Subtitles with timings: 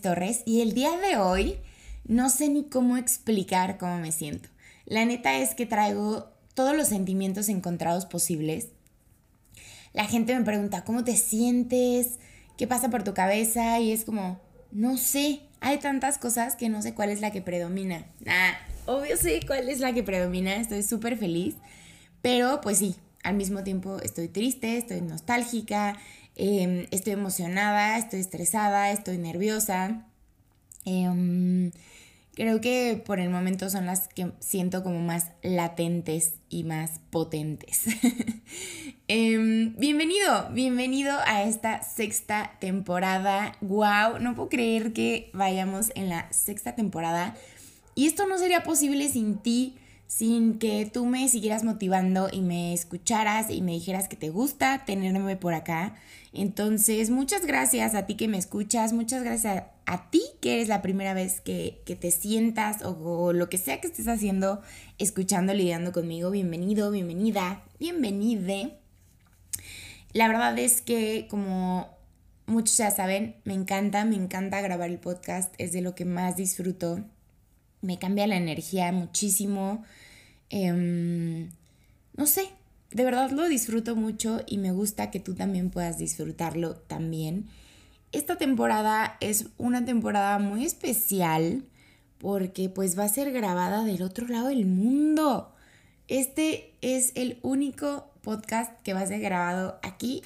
[0.00, 1.58] Torres y el día de hoy
[2.06, 4.48] no sé ni cómo explicar cómo me siento.
[4.86, 8.68] La neta es que traigo todos los sentimientos encontrados posibles.
[9.92, 12.18] La gente me pregunta, ¿cómo te sientes?
[12.56, 13.78] ¿Qué pasa por tu cabeza?
[13.80, 14.40] Y es como,
[14.72, 18.06] no sé, hay tantas cosas que no sé cuál es la que predomina.
[18.26, 21.56] Ah, obvio sé cuál es la que predomina, estoy súper feliz,
[22.22, 25.96] pero pues sí, al mismo tiempo estoy triste, estoy nostálgica,
[26.40, 30.06] em, estoy emocionada, estoy estresada, estoy nerviosa.
[30.86, 31.70] Em,
[32.34, 37.84] creo que por el momento son las que siento como más latentes y más potentes.
[39.12, 43.56] Em, bienvenido, bienvenido a esta sexta temporada.
[43.60, 44.20] ¡Wow!
[44.20, 47.34] No puedo creer que vayamos en la sexta temporada.
[47.96, 49.79] Y esto no sería posible sin ti
[50.10, 54.84] sin que tú me siguieras motivando y me escucharas y me dijeras que te gusta
[54.84, 55.94] tenerme por acá.
[56.32, 60.82] Entonces, muchas gracias a ti que me escuchas, muchas gracias a, ti que eres la
[60.82, 64.62] primera vez que, te sientas o, o, lo que sea que estés haciendo,
[64.98, 66.32] escuchando, lidiando conmigo.
[66.32, 68.78] Bienvenido, bienvenida, bienvenide.
[70.12, 71.88] La verdad es que como
[72.46, 76.34] muchos ya saben, me encanta, me encanta grabar el podcast, es de lo que más
[76.34, 77.04] disfruto
[77.82, 79.84] me cambia la energía muchísimo.
[80.50, 81.50] Em,
[82.16, 82.50] no sé,
[82.90, 87.48] de verdad lo disfruto mucho y me gusta que tú también puedas disfrutarlo también.
[88.12, 91.64] Esta temporada es una temporada muy especial
[92.18, 95.54] porque pues va a ser grabada del otro lado del mundo.
[96.08, 100.22] Este es el único podcast que va a ser grabado aquí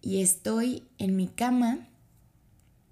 [0.00, 1.88] y estoy en mi cama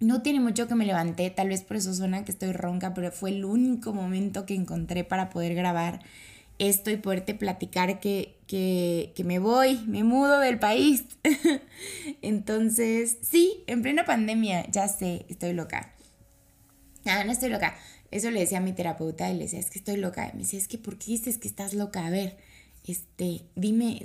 [0.04, 3.10] no tiene mucho que me levanté, tal vez por eso suena que estoy ronca, pero
[3.10, 6.00] fue el único momento que encontré para poder grabar
[6.58, 11.04] esto y poderte platicar que, que, que me voy, me mudo del país.
[12.22, 15.92] Entonces, sí, en plena pandemia, ya sé, estoy loca.
[17.06, 17.74] Ah, no estoy loca.
[18.10, 20.30] Eso le decía a mi terapeuta y le decía, es que estoy loca.
[20.34, 22.06] me decía, es que ¿por qué dices que estás loca?
[22.06, 22.36] A ver,
[22.86, 24.00] este, dime,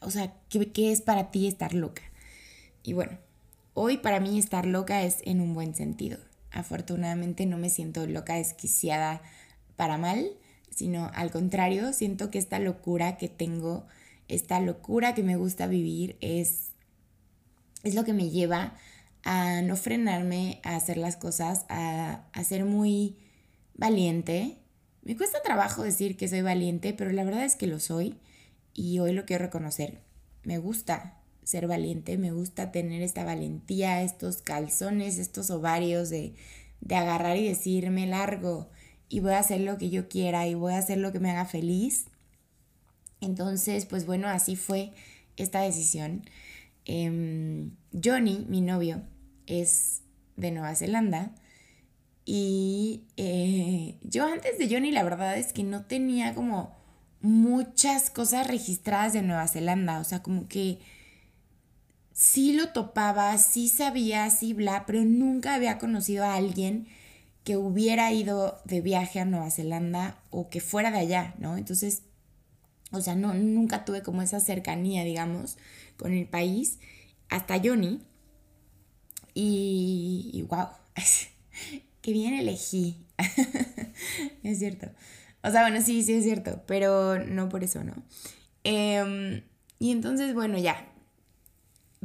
[0.00, 2.02] o sea, ¿qué, qué es para ti estar loca?
[2.82, 3.18] Y bueno,
[3.82, 6.18] Hoy para mí estar loca es en un buen sentido.
[6.50, 9.22] Afortunadamente no me siento loca, desquiciada
[9.76, 10.32] para mal,
[10.68, 13.86] sino al contrario, siento que esta locura que tengo,
[14.28, 16.72] esta locura que me gusta vivir es,
[17.82, 18.74] es lo que me lleva
[19.24, 23.16] a no frenarme, a hacer las cosas, a, a ser muy
[23.78, 24.58] valiente.
[25.04, 28.18] Me cuesta trabajo decir que soy valiente, pero la verdad es que lo soy
[28.74, 30.02] y hoy lo quiero reconocer.
[30.42, 31.19] Me gusta,
[31.50, 36.34] ser valiente, me gusta tener esta valentía, estos calzones, estos ovarios de,
[36.80, 38.70] de agarrar y decirme largo
[39.08, 41.30] y voy a hacer lo que yo quiera y voy a hacer lo que me
[41.30, 42.06] haga feliz.
[43.20, 44.92] Entonces, pues bueno, así fue
[45.36, 46.22] esta decisión.
[46.84, 49.02] Em, Johnny, mi novio,
[49.46, 50.02] es
[50.36, 51.34] de Nueva Zelanda.
[52.24, 56.72] Y eh, yo antes de Johnny la verdad es que no tenía como
[57.20, 59.98] muchas cosas registradas de Nueva Zelanda.
[59.98, 60.78] O sea, como que
[62.20, 66.86] sí lo topaba, sí sabía, sí bla, pero nunca había conocido a alguien
[67.44, 71.56] que hubiera ido de viaje a Nueva Zelanda o que fuera de allá, ¿no?
[71.56, 72.02] Entonces,
[72.90, 75.56] o sea, no, nunca tuve como esa cercanía, digamos,
[75.96, 76.78] con el país,
[77.30, 78.02] hasta Johnny.
[79.32, 80.68] Y, wow,
[82.02, 83.06] qué bien elegí.
[84.42, 84.90] es cierto.
[85.42, 87.94] O sea, bueno, sí, sí es cierto, pero no por eso, ¿no?
[88.62, 89.42] Em,
[89.78, 90.86] y entonces, bueno, ya,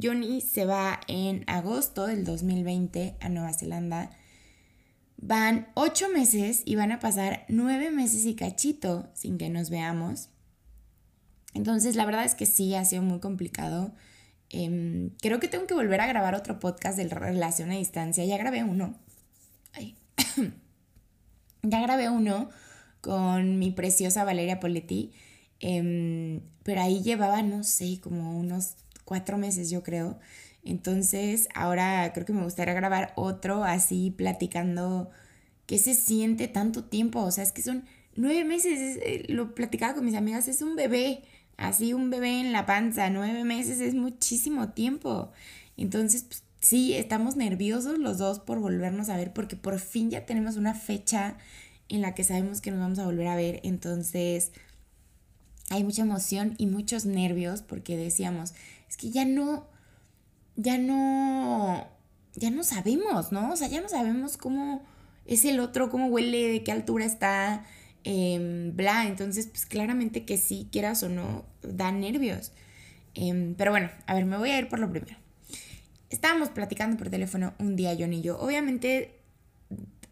[0.02, 4.12] Johnny se va en agosto del 2020 a Nueva Zelanda.
[5.18, 10.30] Van ocho meses y van a pasar nueve meses y cachito sin que nos veamos.
[11.54, 13.94] Entonces, la verdad es que sí, ha sido muy complicado.
[14.50, 18.26] Em, creo que tengo que volver a grabar otro podcast de relación a distancia.
[18.26, 19.00] Ya grabé uno.
[21.64, 22.50] ya grabé uno
[23.00, 25.14] con mi preciosa Valeria Poletti.
[25.62, 30.20] Em, pero ahí llevaba, no sé, como unos cuatro meses yo creo.
[30.64, 35.10] Entonces ahora creo que me gustaría grabar otro así platicando
[35.68, 37.22] qué se siente tanto tiempo.
[37.22, 37.86] O sea, es que son
[38.16, 41.24] nueve meses, eh, lo platicaba con mis amigas, es un bebé,
[41.58, 45.32] así un bebé en la panza, nueve meses es muchísimo tiempo.
[45.78, 50.26] Entonces, pues, sí, estamos nerviosos los dos por volvernos a ver porque por fin ya
[50.26, 51.38] tenemos una fecha
[51.90, 53.60] en la que sabemos que nos vamos a volver a ver.
[53.64, 54.52] Entonces,
[55.70, 58.54] hay mucha emoción y muchos nervios porque decíamos,
[58.96, 59.68] es que ya no,
[60.56, 61.86] ya no,
[62.36, 63.52] ya no sabemos, ¿no?
[63.52, 64.84] O sea, ya no sabemos cómo
[65.26, 67.66] es el otro, cómo huele, de qué altura está,
[68.06, 69.06] em, bla.
[69.06, 72.54] Entonces, pues claramente que sí, quieras o no, da nervios.
[73.16, 75.18] Em, pero bueno, a ver, me voy a ir por lo primero.
[76.10, 78.40] estábamos platicando por teléfono un día, John y yo.
[78.40, 79.20] Obviamente,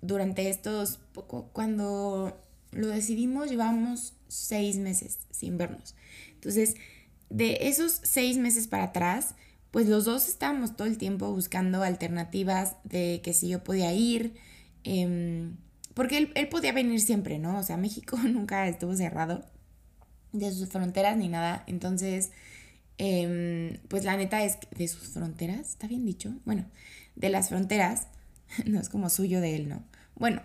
[0.02, 1.00] durante estos,
[1.54, 2.38] cuando
[2.72, 5.96] lo decidimos, llevamos seis meses sin vernos.
[6.34, 6.76] Entonces,
[7.34, 9.36] de esos seis meses para atrás,
[9.72, 14.36] pues los dos estábamos todo el tiempo buscando alternativas de que si yo podía ir,
[14.84, 15.58] em,
[15.96, 17.58] porque él, él, podía venir siempre, ¿no?
[17.58, 19.44] O sea, México nunca estuvo cerrado
[20.32, 21.64] de sus fronteras ni nada.
[21.66, 22.32] Entonces,
[23.00, 26.36] em, pues la neta es que de sus fronteras, ¿está bien dicho?
[26.46, 26.66] Bueno,
[27.16, 28.08] de las fronteras,
[28.68, 29.84] no es como suyo de él, ¿no?
[30.16, 30.44] Bueno,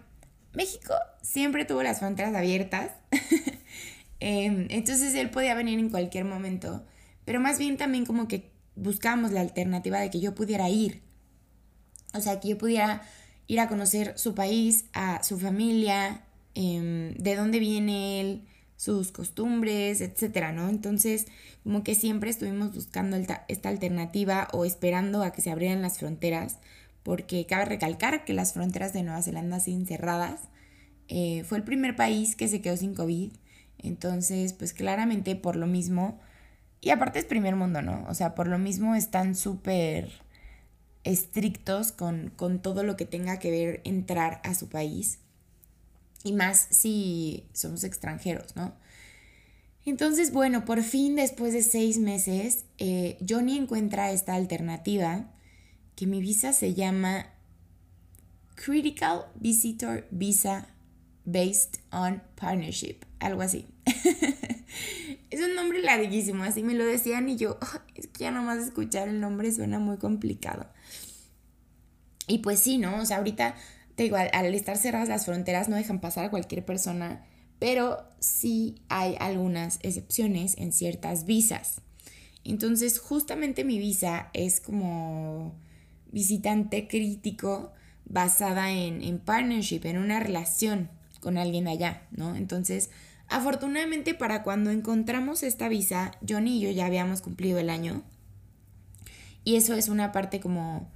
[0.54, 2.92] México siempre tuvo las fronteras abiertas.
[4.20, 6.84] Em, entonces él podía venir en cualquier momento.
[7.24, 11.02] Pero más bien también como que buscábamos la alternativa de que yo pudiera ir.
[12.14, 13.02] O sea, que yo pudiera
[13.46, 16.24] ir a conocer su país, a su familia,
[16.54, 20.68] em, de dónde viene él, sus costumbres, etcétera, ¿no?
[20.68, 21.26] Entonces,
[21.64, 26.58] como que siempre estuvimos buscando esta alternativa o esperando a que se abrieran las fronteras,
[27.02, 30.40] porque cabe recalcar que las fronteras de Nueva Zelanda siguen cerradas.
[31.08, 33.32] Eh, fue el primer país que se quedó sin COVID,
[33.78, 36.20] entonces, pues claramente por lo mismo,
[36.80, 38.06] y aparte es primer mundo, ¿no?
[38.08, 40.10] O sea, por lo mismo están súper
[41.04, 45.18] estrictos con, con todo lo que tenga que ver entrar a su país.
[46.24, 48.74] Y más si somos extranjeros, ¿no?
[49.84, 55.30] Entonces, bueno, por fin después de seis meses, eh, Johnny encuentra esta alternativa
[55.96, 57.26] que mi visa se llama
[58.54, 60.68] Critical Visitor Visa
[61.30, 63.66] Based on Partnership, algo así.
[65.30, 67.58] es un nombre larguísimo, así me lo decían y yo,
[67.94, 70.66] es que ya nomás escuchar el nombre suena muy complicado.
[72.26, 72.98] Y pues sí, ¿no?
[73.02, 73.56] O sea, ahorita
[73.94, 77.26] te digo, al, estar cerradas las fronteras no dejan pasar a cualquier persona,
[77.58, 81.82] pero sí hay algunas excepciones en ciertas visas.
[82.42, 85.60] Entonces, justamente mi visa es como
[86.10, 87.72] visitante crítico
[88.06, 90.88] basada en, en partnership, en una relación
[91.20, 92.34] con alguien allá, ¿no?
[92.36, 92.90] Entonces,
[93.28, 98.02] afortunadamente para cuando encontramos esta visa, Johnny y yo ya habíamos cumplido el año.
[99.44, 100.90] Y eso es una parte como,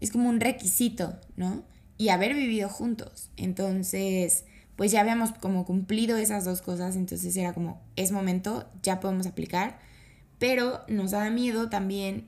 [0.00, 1.64] es como un requisito, ¿no?
[2.00, 3.28] y haber vivido juntos.
[3.36, 9.00] Entonces, pues ya habíamos como cumplido esas dos cosas, entonces era como, es momento, ya
[9.00, 9.78] podemos aplicar,
[10.38, 12.26] pero nos da miedo también,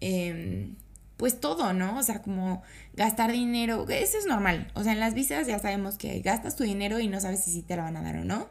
[0.00, 0.76] em,
[1.18, 1.98] pues todo, ¿no?
[1.98, 2.62] O sea, como
[2.94, 6.64] gastar dinero, eso es normal, o sea, en las visas ya sabemos que gastas tu
[6.64, 8.48] dinero y no sabes si sí te lo van a dar o no,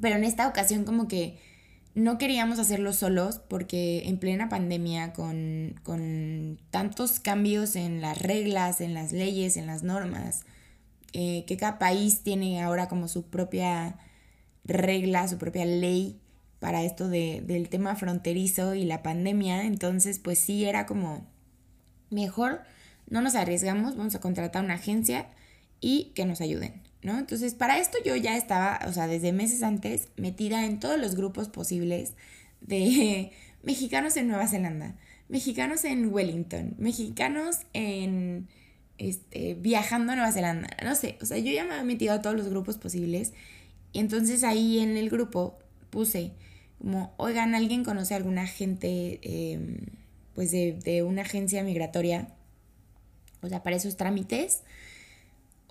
[0.00, 1.38] pero en esta ocasión como que
[1.94, 8.94] no queríamos hacerlo solos porque en plena pandemia, con, tantos cambios en las reglas, en
[8.94, 10.44] las leyes, en las normas,
[11.12, 13.98] eh, que cada país tiene ahora como su propia
[14.64, 16.18] regla, su propia ley
[16.66, 21.24] para esto del tema fronterizo y la pandemia, entonces pues sí era como
[22.10, 22.62] mejor
[23.08, 25.28] no nos arriesgamos, vamos a contratar una agencia
[25.80, 26.82] y que nos ayuden.
[27.04, 27.20] ¿no?
[27.20, 31.14] Entonces, para esto yo ya estaba, o sea, desde meses antes, metida en todos los
[31.14, 32.14] grupos posibles
[32.62, 33.30] de
[33.62, 34.96] mexicanos en Nueva Zelanda,
[35.28, 38.48] mexicanos en Wellington, mexicanos en
[38.98, 42.22] este, viajando a Nueva Zelanda, no sé, o sea, yo ya me había metido a
[42.22, 43.34] todos los grupos posibles
[43.92, 46.32] y entonces ahí en el grupo puse
[46.78, 49.78] como, oigan, ¿alguien conoce a alguna gente, em,
[50.34, 52.28] pues de, de una agencia migratoria?
[53.42, 54.62] O sea, para esos trámites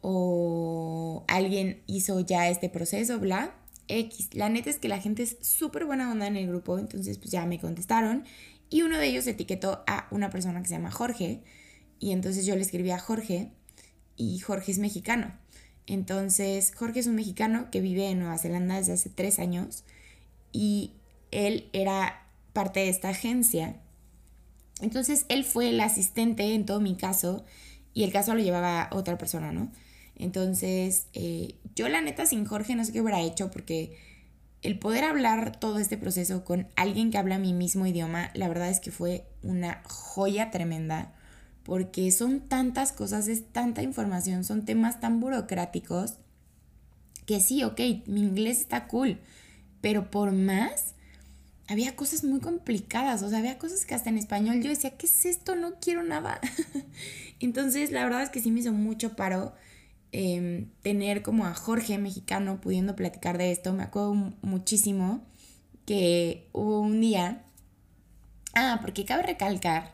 [0.02, 3.56] o alguien hizo ya este proceso, bla.
[3.88, 4.30] X.
[4.34, 7.32] La neta es que la gente es súper buena onda en el grupo, entonces pues
[7.32, 8.24] ya me contestaron
[8.70, 11.42] y uno de ellos etiquetó a una persona que se llama Jorge
[12.00, 13.52] y entonces yo le escribí a Jorge
[14.16, 15.34] y Jorge es mexicano.
[15.88, 19.84] Entonces Jorge es un mexicano que vive en Nueva Zelanda desde hace tres años
[20.56, 20.94] y
[21.32, 23.76] él era parte de esta agencia.
[24.80, 27.44] Entonces él fue el asistente en todo mi caso
[27.94, 29.70] y el caso lo llevaba otra persona, ¿no?
[30.16, 33.98] Entonces, eh, yo la neta sin Jorge no sé qué hubiera hecho porque
[34.62, 38.70] el poder hablar todo este proceso con alguien que habla mi mismo idioma, la verdad
[38.70, 41.14] es que fue una joya tremenda
[41.64, 46.16] porque son tantas cosas, es tanta información, son temas tan burocráticos
[47.26, 49.20] que sí, ok, mi inglés está cool,
[49.86, 50.96] pero por más
[51.68, 55.06] había cosas muy complicadas, o sea, había cosas que hasta en español yo decía, ¿qué
[55.06, 55.56] es esto?
[55.56, 56.42] No quiero nada.
[57.40, 59.54] Entonces, la verdad es que sí me hizo mucho paro
[60.18, 63.74] Em, tener como a Jorge mexicano pudiendo platicar de esto.
[63.74, 65.22] Me acuerdo muchísimo
[65.86, 67.44] que hubo un día...
[68.54, 69.94] Ah, porque cabe recalcar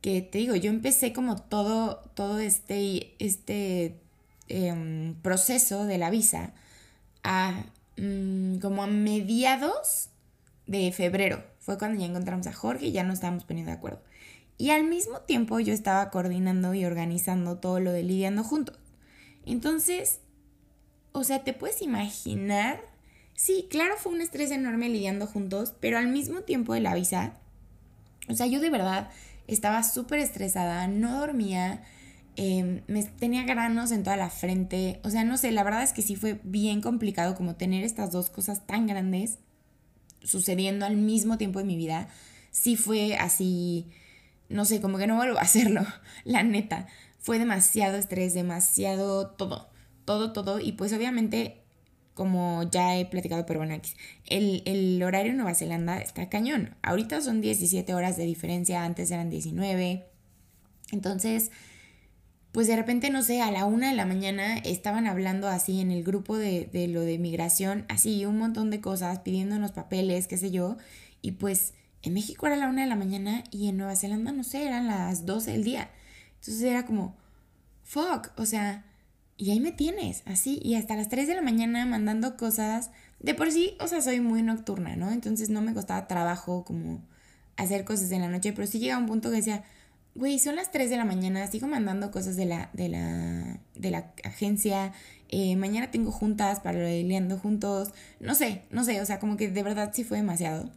[0.00, 4.00] que te digo, yo empecé como todo, todo este, este
[4.46, 6.52] em, proceso de la visa
[7.24, 7.64] a
[7.96, 10.10] mm, como a mediados
[10.66, 11.44] de febrero.
[11.60, 14.02] Fue cuando ya encontramos a Jorge y ya nos estábamos poniendo de acuerdo.
[14.56, 18.78] Y al mismo tiempo yo estaba coordinando y organizando todo lo de lidiando juntos.
[19.46, 20.20] Entonces,
[21.12, 22.80] o sea, te puedes imaginar,
[23.34, 27.34] sí, claro fue un estrés enorme lidiando juntos, pero al mismo tiempo de la visa,
[28.28, 29.10] o sea, yo de verdad
[29.46, 31.84] estaba súper estresada, no dormía,
[32.36, 35.92] em, me tenía granos en toda la frente, o sea, no sé, la verdad es
[35.92, 39.38] que sí fue bien complicado como tener estas dos cosas tan grandes
[40.22, 42.08] sucediendo al mismo tiempo en mi vida,
[42.50, 43.86] sí fue así
[44.48, 45.82] no sé, como que no vuelvo a hacerlo,
[46.24, 46.86] la neta.
[47.18, 49.68] Fue demasiado estrés, demasiado todo,
[50.04, 50.60] todo, todo.
[50.60, 51.62] Y pues obviamente,
[52.14, 53.80] como ya he platicado, pero bueno,
[54.26, 56.76] el, el horario en Nueva Zelanda está cañón.
[56.82, 60.06] Ahorita son 17 horas de diferencia, antes eran 19.
[60.92, 61.50] Entonces,
[62.54, 65.90] pues de repente, no sé, a la una de la mañana estaban hablando así en
[65.90, 70.36] el grupo de, de lo de migración, así un montón de cosas, pidiéndonos papeles, qué
[70.36, 70.76] sé yo.
[71.20, 74.44] Y pues en México era la una de la mañana y en Nueva Zelanda, no
[74.44, 75.90] sé, eran las 12 del día.
[76.36, 77.16] Entonces era como,
[77.82, 78.84] fuck, o sea,
[79.36, 82.92] y ahí me tienes, así, y hasta las 3 de la mañana mandando cosas.
[83.18, 85.10] De por sí, o sea, soy muy nocturna, ¿no?
[85.10, 87.02] Entonces no me costaba trabajo como
[87.56, 89.64] hacer cosas en la noche, pero sí llega un punto que decía,
[90.14, 93.90] güey, son las 3 de la mañana, sigo mandando cosas de la, de la, de
[93.90, 94.92] la agencia,
[95.28, 99.36] eh, mañana tengo juntas para lo de juntos, no sé, no sé, o sea, como
[99.36, 100.70] que de verdad sí fue demasiado.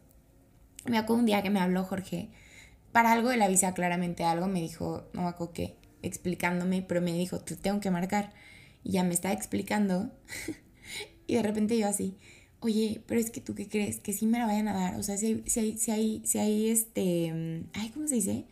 [0.86, 2.30] Me acuerdo un día que me habló Jorge
[2.92, 7.02] para algo de la visa, claramente algo, me dijo, no me acuerdo qué, explicándome, pero
[7.02, 8.34] me dijo, te tengo que marcar.
[8.84, 10.12] Y ya me estaba explicando.
[11.28, 12.18] y de repente yo así,
[12.60, 14.96] oye, pero es que tú qué crees, que sí me la vayan a dar.
[14.96, 18.46] O sea, si si hay, si hay, si hay este, ay, ¿cómo se dice?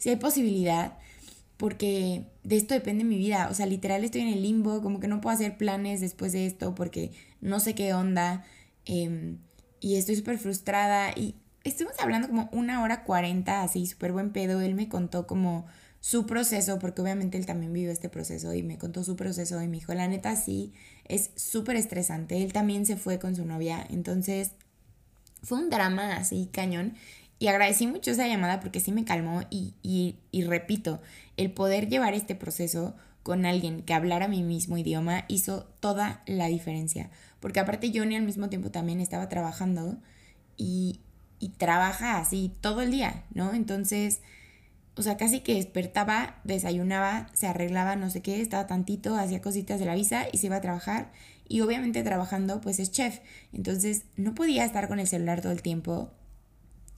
[0.00, 0.98] Si hay posibilidad,
[1.58, 3.48] porque de esto depende mi vida.
[3.50, 6.46] O sea, literal estoy en el limbo, como que no puedo hacer planes después de
[6.46, 8.44] esto porque no sé qué onda.
[8.86, 9.38] Em,
[9.78, 14.62] y estoy súper frustrada y estuvimos hablando como una hora cuarenta, así, súper buen pedo.
[14.62, 15.66] Él me contó como
[16.00, 19.68] su proceso, porque obviamente él también vivió este proceso y me contó su proceso y
[19.68, 20.72] me dijo, la neta sí,
[21.04, 22.42] es súper estresante.
[22.42, 24.52] Él también se fue con su novia, entonces
[25.42, 26.94] fue un drama así cañón.
[27.40, 31.00] Y agradecí mucho esa llamada porque sí me calmó y, y, repito,
[31.38, 36.48] el poder llevar este proceso con alguien que hablara mi mismo idioma hizo toda la
[36.48, 37.08] diferencia.
[37.40, 39.96] Porque aparte yo al mismo tiempo también estaba trabajando
[40.58, 41.00] y,
[41.38, 43.54] y trabaja así todo el día, ¿no?
[43.54, 44.20] Entonces,
[44.96, 49.80] o sea, casi que despertaba, desayunaba, se arreglaba, no sé qué, estaba tantito, hacía cositas
[49.80, 51.10] de la visa y se iba a trabajar.
[51.48, 53.20] Y obviamente trabajando, pues es chef.
[53.54, 56.10] Entonces, no podía estar con el celular todo el tiempo.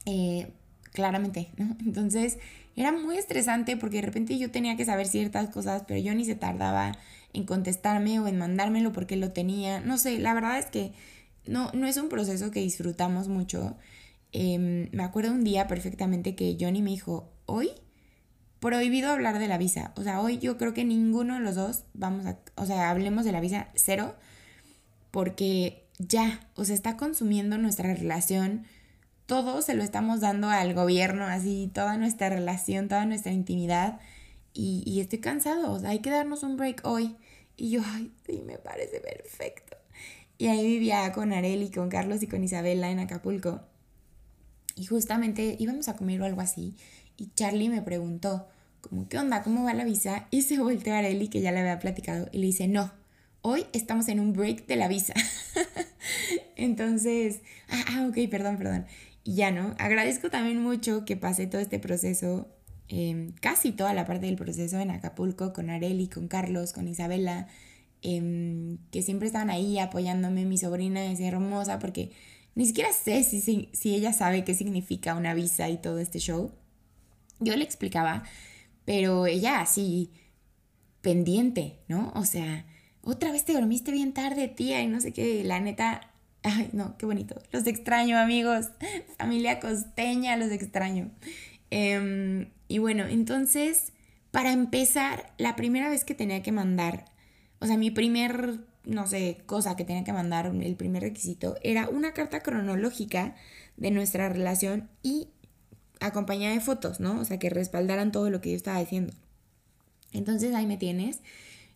[0.06, 0.52] Eh,
[0.92, 1.76] claramente, ¿no?
[1.85, 2.38] Entonces,
[2.76, 6.25] era muy estresante porque de repente yo tenía que saber ciertas cosas, pero yo ni
[6.25, 6.97] se tardaba
[7.32, 9.80] en contestarme o en mandármelo porque lo tenía.
[9.80, 10.92] No sé, la verdad es que
[11.47, 13.76] no, no es un proceso que disfrutamos mucho.
[14.32, 17.71] Em, me acuerdo un día perfectamente que Johnny me dijo, hoy
[18.61, 19.92] prohibido hablar de la visa.
[19.97, 23.25] O sea, hoy yo creo que ninguno de los dos vamos a, o sea, hablemos
[23.25, 24.14] de la visa cero,
[25.11, 28.64] porque ya, o sea, está consumiendo nuestra relación.
[29.32, 33.98] Todo se lo estamos dando al gobierno, así, toda nuestra relación, toda nuestra intimidad.
[34.52, 37.16] Y, y estoy cansado, hay que darnos un break hoy.
[37.56, 39.78] Y yo, ay, sí, me parece perfecto.
[40.36, 43.62] Y ahí vivía con Areli, con Carlos y con Isabela en Acapulco.
[44.76, 46.76] Y justamente íbamos a comer o algo así.
[47.16, 48.48] Y Charlie me preguntó,
[48.82, 49.42] como, ¿qué onda?
[49.42, 50.28] ¿Cómo va la visa?
[50.30, 52.92] Y se volteó a Arely, que ya le había platicado, y le dice, no,
[53.40, 55.14] hoy estamos en un break de la visa.
[56.56, 58.86] Entonces, ah, ah, ok, perdón, perdón.
[59.24, 62.48] Y ya no, agradezco también mucho que pasé todo este proceso,
[62.88, 67.46] em, casi toda la parte del proceso en Acapulco, con Areli, con Carlos, con Isabela,
[68.02, 70.44] em, que siempre estaban ahí apoyándome.
[70.44, 72.12] Mi sobrina es hermosa porque
[72.54, 73.40] ni siquiera sé si,
[73.72, 76.52] si, ella sabe qué significa una visa y todo este show.
[77.40, 78.24] Yo le explicaba,
[78.84, 80.12] pero ella así,
[81.00, 82.12] pendiente, ¿no?
[82.14, 82.66] O sea,
[83.02, 86.12] otra vez te dormiste bien tarde, tía, y no sé qué, la neta,
[86.42, 87.40] ay, no, qué bonito.
[87.52, 88.70] Los extraño, amigos.
[89.18, 91.11] Familia costeña, los extraño.
[91.70, 93.92] Em, y bueno, entonces,
[94.30, 97.06] para empezar, la primera vez que tenía que mandar,
[97.61, 101.88] o sea, mi primer no sé, cosa que tenía que mandar, el primer requisito, era
[101.88, 103.37] una carta cronológica
[103.76, 105.28] de nuestra relación y
[106.00, 107.20] acompañada de fotos, ¿no?
[107.20, 109.14] O sea, que respaldaran todo lo que yo estaba diciendo.
[110.12, 111.20] Entonces ahí me tienes.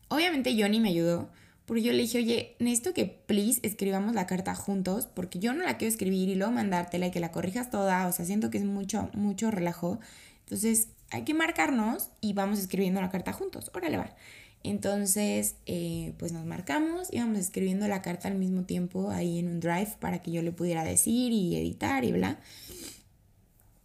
[0.08, 1.30] Obviamente Johnny me ayudó,
[1.66, 5.64] porque yo le dije, oye, necesito que please escribamos la carta juntos, porque yo no
[5.64, 8.58] la quiero escribir y luego mandártela y que la corrijas toda, o sea, siento que
[8.58, 9.98] es mucho, mucho relajo.
[10.44, 13.70] Entonces hay que marcarnos y vamos escribiendo la carta juntos.
[13.74, 14.14] Órale, va.
[14.62, 19.60] Entonces, eh, pues nos marcamos, íbamos escribiendo la carta al mismo tiempo ahí en un
[19.60, 22.38] drive para que yo le pudiera decir y editar y bla.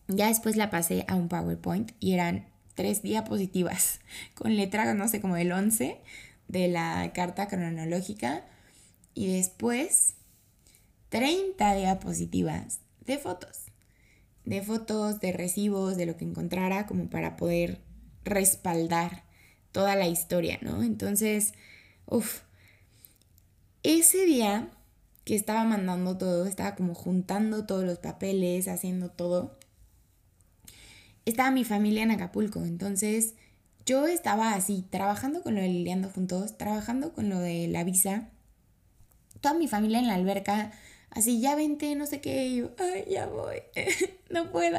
[0.07, 2.45] Ya después la pasé a un PowerPoint y eran
[2.75, 4.01] tres diapositivas
[4.35, 5.99] con letra, no sé, como el 11
[6.51, 8.45] de la carta cronológica
[9.13, 10.15] y después
[11.09, 13.65] 30 diapositivas de fotos.
[14.43, 17.79] De fotos, de recibos, de lo que encontrara como para poder
[18.25, 19.23] respaldar
[19.71, 20.83] toda la historia, ¿no?
[20.83, 21.53] Entonces,
[22.05, 22.41] uff,
[23.83, 24.71] ese día
[25.23, 29.57] que estaba mandando todo, estaba como juntando todos los papeles, haciendo todo,
[31.25, 33.35] estaba mi familia en Acapulco, entonces
[33.91, 38.29] yo estaba así, trabajando con lo de Liliando Juntos, trabajando con lo de la visa,
[39.41, 40.71] toda mi familia en la alberca,
[41.09, 43.57] así, ya vente, no sé qué, y yo, ay, ya voy,
[44.29, 44.77] no puedo.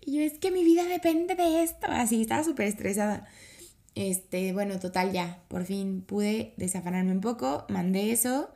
[0.00, 3.26] Y yo, es que mi vida depende de esto, así, estaba súper estresada.
[3.96, 8.50] Este, bueno, total, ya, por fin pude desafanarme un poco, mandé eso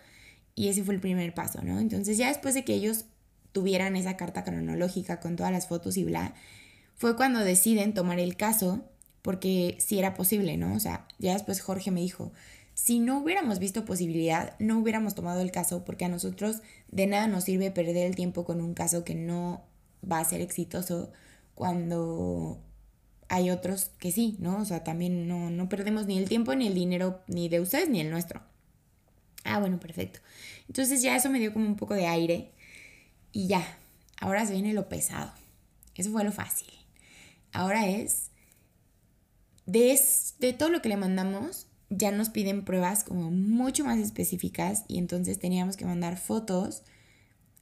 [0.54, 1.80] y ese fue el primer paso, ¿no?
[1.80, 3.06] Entonces ya después de que ellos
[3.50, 6.34] tuvieran esa carta cronológica con todas las fotos y bla,
[6.94, 8.84] fue cuando deciden tomar el caso,
[9.22, 10.74] porque sí era posible, ¿no?
[10.74, 12.32] O sea, ya después Jorge me dijo,
[12.74, 17.26] si no hubiéramos visto posibilidad, no hubiéramos tomado el caso, porque a nosotros de nada
[17.26, 19.64] nos sirve perder el tiempo con un caso que no
[20.10, 21.12] va a ser exitoso
[21.54, 22.58] cuando
[23.28, 24.58] hay otros que sí, ¿no?
[24.60, 27.88] O sea, también no, no perdemos ni el tiempo, ni el dinero, ni de ustedes,
[27.90, 28.42] ni el nuestro.
[29.44, 30.20] Ah, bueno, perfecto.
[30.68, 32.52] Entonces ya eso me dio como un poco de aire
[33.32, 33.78] y ya,
[34.20, 35.32] ahora se viene lo pesado.
[35.94, 36.80] Eso fue lo fácil
[37.52, 38.29] ahora es,
[39.72, 44.98] de, todo lo que le mandamos, ya nos piden pruebas como mucho más específicas y
[44.98, 46.82] entonces teníamos que mandar fotos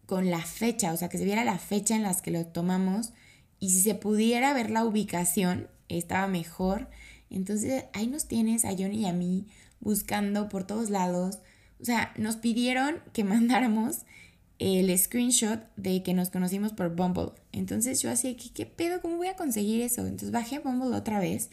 [0.06, 3.12] con la fecha, o sea, que se viera la fecha en las que lo tomamos
[3.60, 6.88] y si se pudiera ver la ubicación, estaba mejor.
[7.30, 9.46] Entonces ahí nos tienes a Johnny y a mí
[9.80, 11.38] buscando por todos lados.
[11.80, 14.02] O sea, nos pidieron que mandáramos
[14.58, 17.32] el screenshot de que nos conocimos por Bumble.
[17.52, 19.00] Entonces yo así, ¿qué, ¿qué pedo?
[19.00, 20.02] ¿Cómo voy a conseguir eso?
[20.02, 21.50] Entonces bajé Bumble otra vez,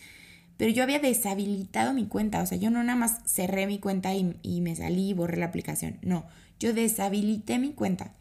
[0.57, 2.41] pero yo había deshabilitado mi cuenta.
[2.41, 5.37] O sea, yo no nada más cerré mi cuenta y, y me salí y borré
[5.37, 5.99] la aplicación.
[6.01, 6.25] No,
[6.59, 8.13] yo deshabilité mi cuenta.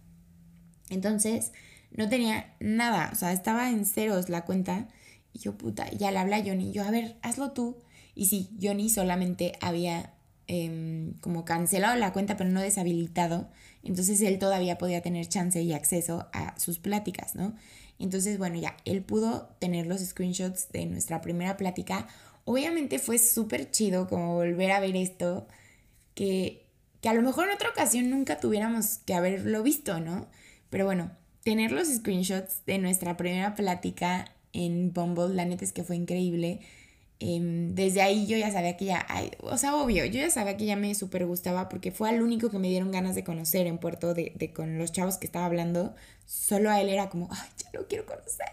[0.90, 1.52] Entonces
[1.92, 4.88] no tenía nada, o sea, estaba en ceros la cuenta.
[5.32, 6.72] Y yo, puta, ya le hablé a Johnny.
[6.72, 7.78] Yo, a ver, hazlo tú.
[8.14, 10.14] Y sí, Johnny solamente había
[10.46, 13.48] Em, como cancelado la cuenta pero no deshabilitado,
[13.82, 17.54] entonces él todavía podía tener chance y acceso a sus pláticas, ¿no?
[17.98, 22.08] Entonces, bueno, ya, él pudo tener los screenshots de nuestra primera plática.
[22.44, 25.46] Obviamente fue súper chido como volver a ver esto,
[26.14, 26.66] que,
[27.00, 30.28] que a lo mejor en otra ocasión nunca tuviéramos que haberlo visto, ¿no?
[30.70, 31.12] Pero bueno,
[31.44, 36.60] tener los screenshots de nuestra primera plática en Bumble, la neta es que fue increíble
[37.20, 39.06] Em, desde ahí yo ya sabía que ya,
[39.40, 42.50] o sea, obvio, yo ya sabía que ya me súper gustaba porque fue al único
[42.50, 45.46] que me dieron ganas de conocer en Puerto de, de, con los chavos que estaba
[45.46, 45.94] hablando.
[46.26, 48.48] Solo a él era como, ay, ya lo quiero conocer.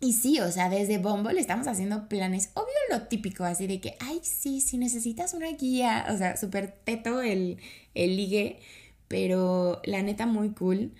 [0.00, 3.96] Y sí, o sea, desde Bumble estamos haciendo planes, obvio lo típico, así de que,
[3.98, 7.58] ay, sí, si necesitas una guía, o sea, súper teto el,
[7.94, 8.60] el ligue,
[9.08, 10.92] pero la neta muy cool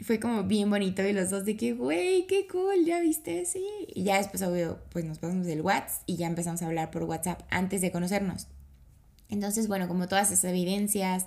[0.00, 3.64] fue como bien bonito y los dos de que, güey, qué cool, ya viste, sí.
[3.88, 7.02] Y ya después, obvio, pues nos pasamos del WhatsApp y ya empezamos a hablar por
[7.04, 8.46] WhatsApp antes de conocernos.
[9.28, 11.26] Entonces, bueno, como todas esas evidencias,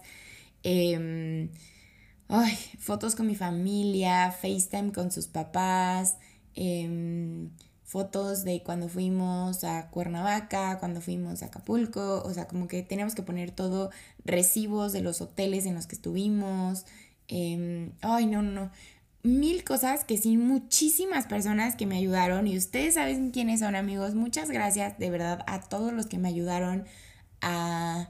[0.63, 1.49] em,
[2.29, 6.17] ay, fotos con mi familia, FaceTime con sus papás,
[6.55, 7.49] em,
[7.83, 13.15] fotos de cuando fuimos a Cuernavaca, cuando fuimos a Acapulco, o sea, como que teníamos
[13.15, 13.91] que poner todo,
[14.23, 16.85] recibos de los hoteles en los que estuvimos,
[17.31, 18.71] Em, ay, no, no, no.
[19.23, 24.15] Mil cosas que sí, muchísimas personas que me ayudaron y ustedes saben quiénes son amigos.
[24.15, 26.85] Muchas gracias de verdad a todos los que me ayudaron
[27.41, 28.09] a,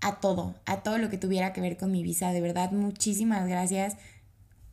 [0.00, 2.32] a todo, a todo lo que tuviera que ver con mi visa.
[2.32, 3.96] De verdad, muchísimas gracias.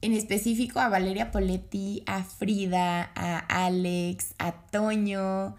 [0.02, 5.56] En específico a Valeria Poletti, a Frida, a Alex, a Toño,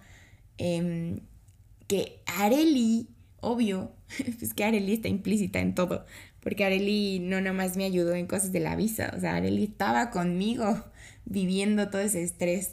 [0.58, 1.20] eh,
[1.86, 3.08] que Areli,
[3.40, 3.92] obvio,
[4.38, 6.04] pues que Areli está implícita en todo,
[6.42, 10.10] porque Areli no nomás me ayudó en cosas de la visa, o sea, Areli estaba
[10.10, 10.84] conmigo
[11.24, 12.72] viviendo todo ese estrés.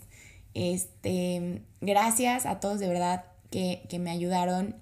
[0.55, 4.75] Este, gracias a todos de verdad que, me ayudaron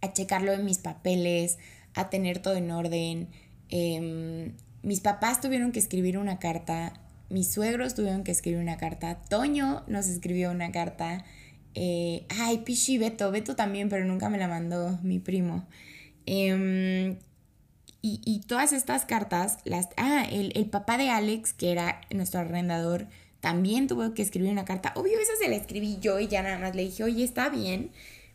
[0.00, 1.58] a checarlo en mis papeles,
[1.94, 3.28] a tener todo en orden.
[3.68, 6.92] Em, mis papás tuvieron que escribir una carta,
[7.30, 11.24] mis suegros tuvieron que escribir una carta, Toño nos escribió una carta.
[11.74, 15.66] Eh, ay, Pichi Beto, Beto también, pero nunca me la mandó mi primo.
[16.26, 17.18] Eh,
[18.00, 23.08] y, todas estas cartas, las, ah, el, el, papá de Alex, que era nuestro arrendador,
[23.40, 24.92] también tuvo que escribir una carta.
[24.96, 27.90] Obvio, esa se la escribí yo y ya nada más le dije, oye, está bien,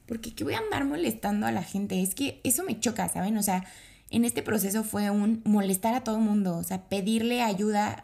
[0.05, 2.01] porque ¿qué voy a andar molestando a la gente?
[2.01, 3.37] Es que eso me choca, ¿saben?
[3.37, 3.65] O sea,
[4.09, 8.03] en este proceso fue un molestar a todo el mundo, o sea, pedirle ayuda.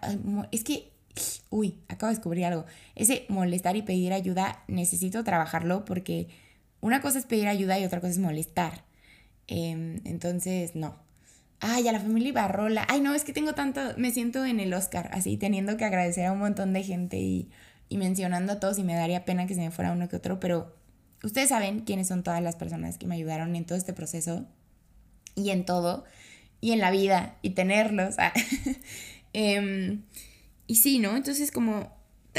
[0.51, 0.89] Es que
[1.49, 2.65] uy, acabo de descubrir algo.
[2.95, 6.27] Ese molestar y pedir ayuda, necesito trabajarlo porque
[6.81, 8.83] una cosa es pedir ayuda y otra cosa es molestar.
[9.47, 10.97] Em, entonces, no.
[11.61, 12.85] Ay, a la familia Ibarrola.
[12.89, 16.25] Ay, no, es que tengo tanto, me siento en el Oscar, así teniendo que agradecer
[16.25, 17.49] a un montón de gente y,
[17.89, 20.39] y mencionando a todos y me daría pena que se me fuera uno que otro,
[20.39, 20.73] pero
[21.23, 24.45] ustedes saben quiénes son todas las personas que me ayudaron en todo este proceso
[25.35, 26.05] y en todo,
[26.61, 28.15] y en la vida, y tenerlos.
[28.19, 28.33] Ah.
[29.31, 30.01] Em,
[30.65, 31.15] y sí, ¿no?
[31.15, 31.95] Entonces como,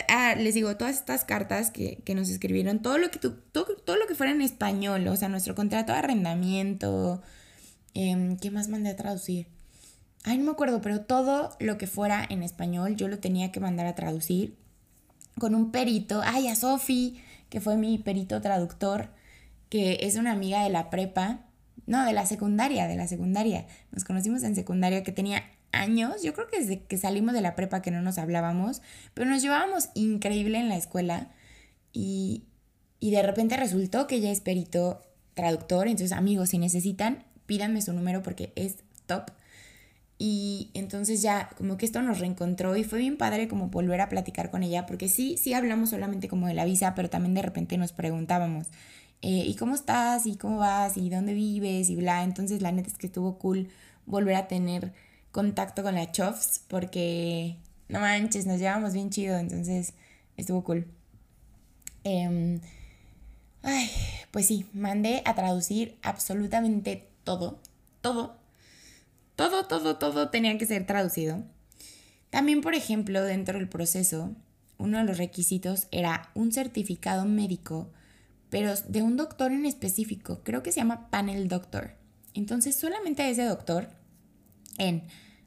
[0.08, 4.06] ah, les digo, todas estas cartas que, nos escribieron, todo lo que, todo, todo, lo
[4.08, 7.22] que fuera en español, o sea, nuestro contrato de arrendamiento,
[7.94, 9.46] em, ¿qué más mandé a traducir?
[10.24, 13.60] Ay, no me acuerdo, pero todo lo que fuera en español yo lo tenía que
[13.60, 14.56] mandar a traducir
[15.38, 16.20] con un perito.
[16.24, 19.08] Ay, a Sofi, que fue mi perito traductor,
[19.68, 21.46] que es una amiga de la prepa
[21.90, 23.66] no, de la secundaria, de la secundaria.
[23.90, 27.56] Nos conocimos en secundaria que tenía años, yo creo que desde que salimos de la
[27.56, 28.80] prepa que no nos hablábamos,
[29.12, 31.32] pero nos llevábamos increíble en la escuela
[31.92, 32.44] y,
[33.00, 35.00] y de repente resultó que ella es perito
[35.34, 39.32] traductor, entonces amigos, si necesitan, pídanme su número porque es top.
[40.18, 44.08] Y entonces ya como que esto nos reencontró y fue bien padre como volver a
[44.08, 47.42] platicar con ella, porque sí, sí hablamos solamente como de la visa, pero también de
[47.42, 48.68] repente nos preguntábamos,
[49.22, 50.26] eh, ¿y cómo estás?
[50.26, 50.96] ¿Y cómo vas?
[50.96, 51.90] ¿Y dónde vives?
[51.90, 52.22] Y bla.
[52.22, 53.68] Entonces la neta es que estuvo cool
[54.06, 54.92] volver a tener
[55.32, 57.56] contacto con la Chofs porque,
[57.88, 59.94] no manches, nos llevamos bien chido, entonces
[60.36, 60.86] estuvo cool.
[62.04, 62.60] Em,
[63.64, 63.90] ay,
[64.30, 67.60] pues sí, mandé a traducir absolutamente todo,
[68.00, 68.36] todo,
[69.36, 71.42] todo, todo, todo tenía que ser traducido.
[72.30, 74.34] También, por ejemplo, dentro del proceso,
[74.78, 77.90] uno de los requisitos era un certificado médico
[78.50, 81.92] pero de un doctor en específico, creo que se llama Panel Doctor.
[82.34, 83.88] Entonces solamente ese doctor
[84.76, 85.04] en,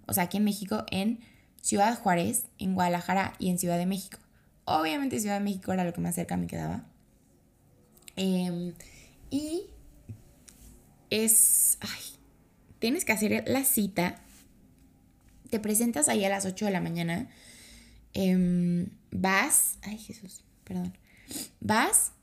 [0.07, 1.19] o sea, aquí en México, en
[1.61, 4.19] Ciudad Juárez, en Guadalajara y en Ciudad de México.
[4.65, 6.85] Obviamente Ciudad de México era lo que más cerca me quedaba.
[8.15, 8.73] Em,
[9.29, 9.63] y
[11.13, 12.01] es, ay,
[12.79, 14.15] tienes que hacer la cita,
[15.51, 17.29] te presentas ahí a las 8 de la mañana,
[18.13, 20.97] em, vas, ay Jesús, perdón,
[21.61, 22.13] vas,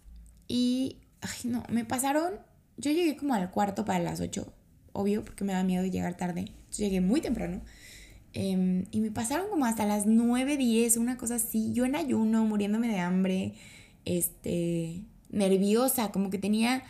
[0.49, 2.35] y, ay, no, me pasaron,
[2.79, 4.53] yo llegué como al cuarto para las 8,
[4.93, 6.47] obvio, porque me da miedo llegar tarde.
[6.77, 7.61] Llegué muy temprano.
[8.33, 11.73] Em, y me pasaron como hasta las 9, 10, una cosa así.
[11.73, 13.55] Yo en ayuno, muriéndome de hambre,
[14.05, 16.83] este, nerviosa, como que tenía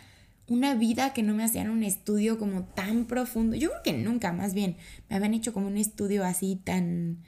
[0.51, 3.55] una vida que no me hacían un estudio como tan profundo.
[3.55, 4.75] Yo creo que nunca, más bien,
[5.09, 7.19] me habían hecho como un estudio así tan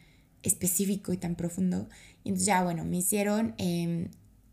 [0.44, 1.88] específico y tan profundo.
[2.26, 4.10] Y entonces ya, bueno, me hicieron em,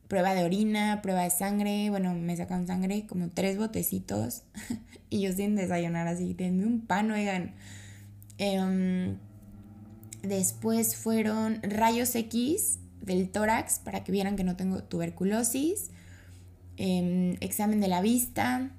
[0.07, 4.45] prueba de orina, prueba de sangre, bueno, me sacan sangre, como tres botecitos,
[5.11, 7.55] y yo sin desayunar así, denme un pan, oigan.
[8.39, 9.17] Em,
[10.23, 15.91] después fueron rayos X del tórax para que vieran que no tengo tuberculosis,
[16.81, 18.71] em, examen de la vista,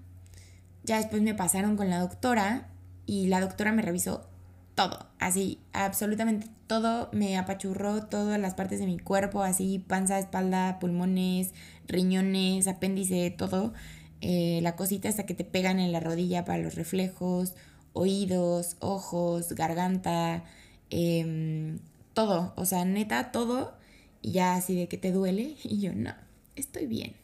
[0.83, 2.67] ya después me pasaron con la doctora
[3.05, 4.27] y la doctora me revisó
[4.73, 10.79] todo, así, absolutamente todo, me apachurró todas las partes de mi cuerpo, así, panza, espalda,
[10.79, 11.53] pulmones,
[11.87, 13.73] riñones, apéndice, todo,
[14.21, 17.53] eh, la cosita hasta que te pegan en la rodilla para los reflejos,
[17.93, 20.43] oídos, ojos, garganta,
[20.89, 21.79] em,
[22.13, 23.77] todo, o sea, neta, todo,
[24.23, 26.15] y ya así de que te duele, y yo, no,
[26.55, 27.20] estoy bien.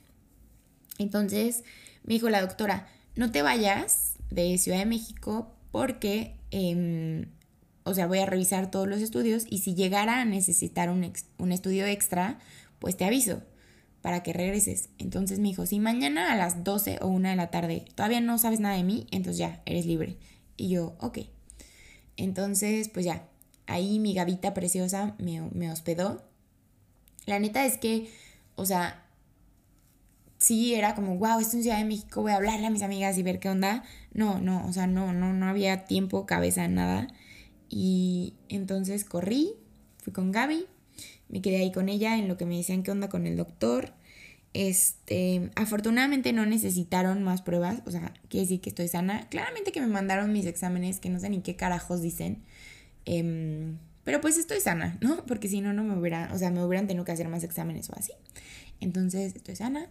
[0.97, 1.63] Entonces,
[2.03, 7.27] me dijo la doctora, no te vayas de Ciudad de México porque em,
[7.87, 11.51] o sea, voy a revisar todos los estudios y si llegara a necesitar un, un
[11.53, 12.37] estudio extra,
[12.79, 13.41] pues te aviso
[14.01, 14.89] para que regreses.
[14.97, 18.37] Entonces me dijo, si mañana a las 12 o 1 de la tarde todavía no
[18.39, 20.17] sabes nada de mí, entonces ya, eres libre.
[20.57, 21.19] Y yo, ok.
[22.17, 23.29] Entonces, pues ya,
[23.67, 26.27] ahí mi gavita preciosa me, me hospedó.
[27.25, 28.11] La neta es que,
[28.55, 29.06] o sea,
[30.37, 33.17] sí era como, wow, estoy en Ciudad de México, voy a hablarle a mis amigas
[33.17, 33.83] y ver qué onda.
[34.13, 37.07] No, no, o sea, no, no, no había tiempo, cabeza, nada.
[37.69, 39.53] Y entonces corrí,
[39.97, 40.65] fui con Gaby,
[41.29, 43.93] me quedé ahí con ella en lo que me decían qué onda con el doctor.
[44.53, 49.27] Este, afortunadamente no necesitaron más pruebas, o sea, quiere decir que estoy sana.
[49.29, 52.43] Claramente que me mandaron mis exámenes, que no sé ni qué carajos dicen.
[53.05, 55.25] Em, pero pues estoy sana, ¿no?
[55.25, 57.89] Porque si no, no me hubiera, o sea, me hubieran tenido que hacer más exámenes
[57.89, 58.13] o así.
[58.79, 59.89] Entonces, estoy sana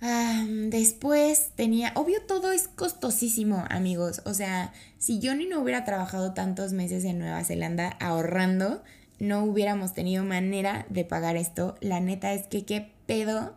[0.00, 4.22] después tenía, obvio todo es costosísimo, amigos.
[4.24, 8.82] O sea, si ni no hubiera trabajado tantos meses en Nueva Zelanda ahorrando,
[9.18, 11.76] no hubiéramos tenido manera de pagar esto.
[11.80, 13.56] La neta es que qué pedo.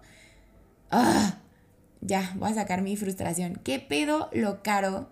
[0.90, 1.38] Ah,
[2.02, 3.60] ya, voy a sacar mi frustración.
[3.64, 5.12] Qué pedo lo caro,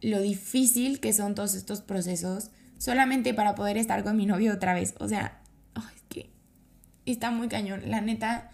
[0.00, 4.74] lo difícil que son todos estos procesos solamente para poder estar con mi novio otra
[4.74, 4.94] vez.
[4.98, 5.40] O sea,
[7.12, 7.82] está muy cañón.
[7.86, 8.50] La neta,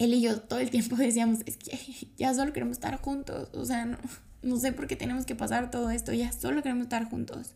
[0.00, 1.78] él y yo todo el tiempo decíamos, es que
[2.16, 3.98] ya solo queremos estar juntos, o sea, no,
[4.42, 7.52] no sé por qué tenemos que pasar todo esto, ya solo queremos estar juntos.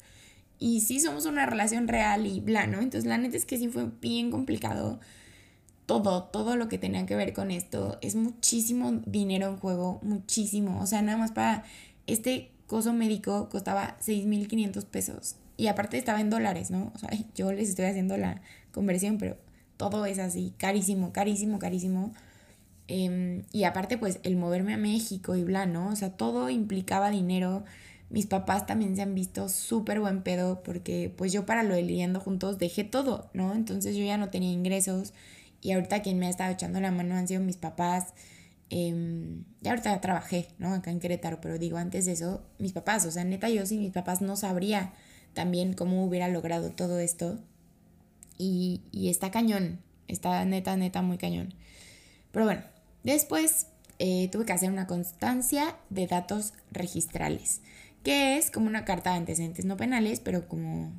[0.60, 2.78] Y sí somos una relación real y bla, ¿no?
[2.78, 5.00] Entonces la neta es que sí fue bien complicado
[5.86, 7.98] todo, todo lo que tenía que ver con esto.
[8.02, 10.80] Es muchísimo dinero en juego, muchísimo.
[10.80, 11.64] O sea, nada más para
[12.06, 15.36] este coso médico costaba 6.500 pesos.
[15.56, 16.92] Y aparte estaba en dólares, ¿no?
[16.94, 19.36] O sea, yo les estoy haciendo la conversión, pero
[19.76, 22.12] todo es así, carísimo, carísimo, carísimo.
[22.88, 25.88] Em, y aparte, pues, el moverme a México y bla, ¿no?
[25.88, 27.64] O sea, todo implicaba dinero.
[28.10, 32.14] Mis papás también se han visto súper buen pedo porque, pues, yo para lo de
[32.22, 33.54] juntos dejé todo, ¿no?
[33.54, 35.12] Entonces yo ya no tenía ingresos.
[35.62, 38.12] Y ahorita quien me ha estado echando la mano han sido mis papás.
[38.70, 40.74] Eh, ya ahorita ya trabajé, ¿no?
[40.74, 43.80] Acá en Querétaro, pero digo, antes de eso, mis papás, o sea, neta, yo sin
[43.80, 44.92] mis papás no sabría
[45.34, 47.38] también cómo hubiera logrado todo esto.
[48.38, 51.54] Y, y está cañón, está neta, neta, muy cañón.
[52.32, 52.62] Pero bueno,
[53.04, 57.60] Después eh, tuve que hacer una constancia de datos registrales,
[58.02, 60.92] que es como una carta de antecedentes no penales, pero como...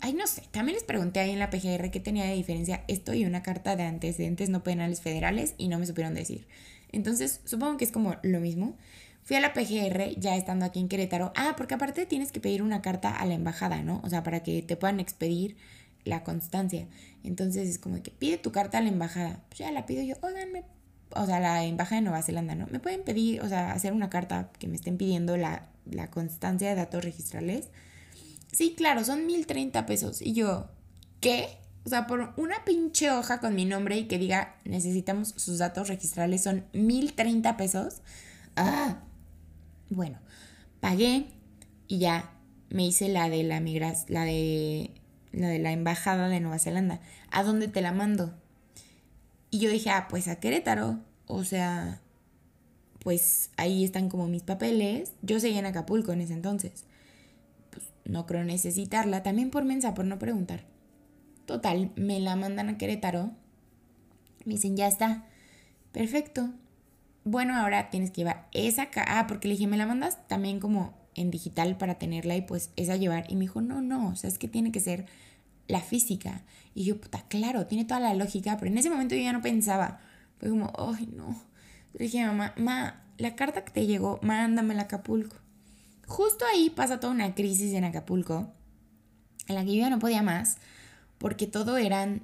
[0.00, 3.14] Ay, no sé, también les pregunté ahí en la PGR qué tenía de diferencia esto
[3.14, 6.46] y una carta de antecedentes no penales federales y no me supieron decir.
[6.92, 8.76] Entonces, supongo que es como lo mismo.
[9.22, 11.32] Fui a la PGR ya estando aquí en Querétaro.
[11.36, 14.02] Ah, porque aparte tienes que pedir una carta a la embajada, ¿no?
[14.04, 15.56] O sea, para que te puedan expedir
[16.04, 16.86] la constancia.
[17.22, 19.42] Entonces es como que pide tu carta a la embajada.
[19.48, 20.64] Pues ya la pido yo, oigan, ¿me
[21.16, 22.66] o sea, la embajada de Nueva Zelanda, ¿no?
[22.68, 25.68] Me pueden pedir, o sea, hacer una carta que me estén pidiendo la,
[26.10, 27.68] constancia de datos registrales.
[28.52, 30.22] Sí, claro, son 1030 pesos.
[30.22, 30.70] Y yo,
[31.20, 31.58] ¿qué?
[31.84, 35.88] O sea, por una pinche hoja con mi nombre y que diga necesitamos sus datos
[35.88, 38.00] registrales son 1030 pesos.
[38.56, 39.02] Ah,
[39.90, 40.18] bueno,
[40.80, 41.26] pagué
[41.88, 42.32] y ya
[42.70, 44.90] me hice la de la migras, la de
[45.32, 47.00] la de la embajada de Nueva Zelanda.
[47.30, 48.34] ¿A dónde te la mando?
[49.54, 50.98] Y yo dije, ah, pues a Querétaro.
[51.28, 52.00] O sea,
[52.98, 55.12] pues ahí están como mis papeles.
[55.22, 56.86] Yo seguía en Acapulco en ese entonces.
[57.70, 59.22] Pues no creo necesitarla.
[59.22, 60.64] También por mensa, por no preguntar.
[61.46, 63.30] Total, me la mandan a Querétaro.
[64.44, 65.24] Me dicen, ya está.
[65.92, 66.50] Perfecto.
[67.22, 68.88] Bueno, ahora tienes que llevar esa...
[69.06, 72.72] Ah, porque le dije, ¿me la mandas también como en digital para tenerla y pues
[72.74, 73.30] esa llevar?
[73.30, 75.06] Y me dijo, no, no, o sea, es que tiene que ser
[75.68, 76.42] la física.
[76.74, 79.42] Y yo, puta, claro, tiene toda la lógica, pero en ese momento yo ya no
[79.42, 80.00] pensaba.
[80.38, 81.40] Fue como, ay, no.
[81.92, 85.36] Le dije a mamá, ma, la carta que te llegó, mándamela a Acapulco.
[86.06, 88.52] Justo ahí pasa toda una crisis en Acapulco,
[89.46, 90.58] en la que yo ya no podía más,
[91.18, 92.22] porque todo eran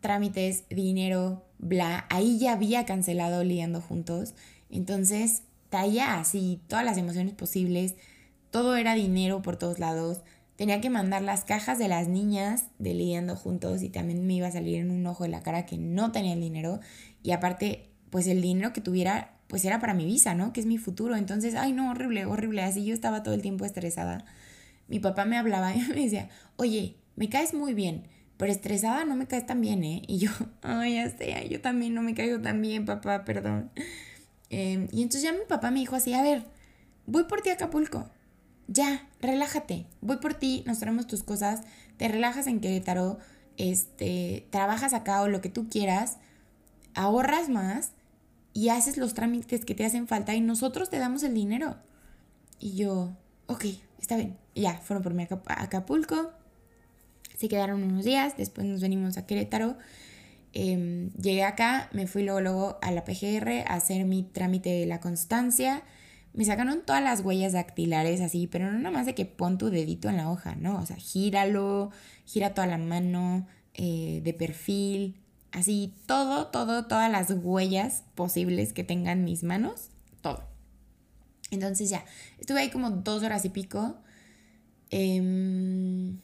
[0.00, 2.06] trámites, dinero, bla.
[2.10, 4.34] Ahí ya había cancelado lidiando juntos.
[4.68, 7.94] Entonces, traía así todas las emociones posibles.
[8.50, 10.20] Todo era dinero por todos lados
[10.56, 14.46] tenía que mandar las cajas de las niñas de lidiando juntos y también me iba
[14.46, 16.80] a salir en un ojo de la cara que no tenía el dinero
[17.22, 20.54] y aparte pues el dinero que tuviera pues era para mi visa, ¿no?
[20.54, 21.14] Que es mi futuro.
[21.14, 22.62] Entonces, ay no, horrible, horrible.
[22.62, 24.24] Así yo estaba todo el tiempo estresada.
[24.88, 29.14] Mi papá me hablaba y me decía, oye, me caes muy bien, pero estresada no
[29.14, 30.02] me caes tan bien, ¿eh?
[30.06, 30.30] Y yo,
[30.62, 33.70] ay, ya sé, yo también no me caigo tan bien, papá, perdón.
[34.50, 36.44] Em, y entonces ya mi papá me dijo así, a ver,
[37.06, 38.08] voy por ti a Acapulco
[38.72, 41.62] ya, relájate, voy por ti, nos traemos tus cosas,
[41.96, 43.18] te relajas en Querétaro,
[43.56, 46.16] este, trabajas acá o lo que tú quieras,
[46.94, 47.92] ahorras más
[48.52, 51.76] y haces los trámites que te hacen falta y nosotros te damos el dinero.
[52.58, 53.64] Y yo, ok,
[54.00, 54.36] está bien.
[54.54, 56.32] ya, fueron por mí a Acapulco,
[57.36, 59.76] se quedaron unos días, después nos venimos a Querétaro.
[60.54, 64.86] Em, llegué acá, me fui luego, luego a la PGR a hacer mi trámite de
[64.86, 65.82] la constancia
[66.34, 69.70] me sacaron todas las huellas dactilares así, pero no nada más de que pon tu
[69.70, 70.78] dedito en la hoja, ¿no?
[70.78, 71.90] O sea, gíralo,
[72.24, 75.20] gira toda la mano, eh, de perfil,
[75.52, 79.90] así, todo, todo, todas las huellas posibles que tengan mis manos,
[80.22, 80.48] todo.
[81.50, 82.04] Entonces ya,
[82.38, 83.96] estuve ahí como dos horas y pico.
[84.90, 86.18] Em,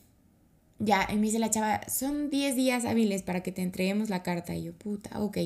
[0.79, 4.23] ya, y me dice la chava, son 10 días hábiles para que te entreguemos la
[4.23, 4.55] carta.
[4.55, 5.39] Y yo, puta, ok.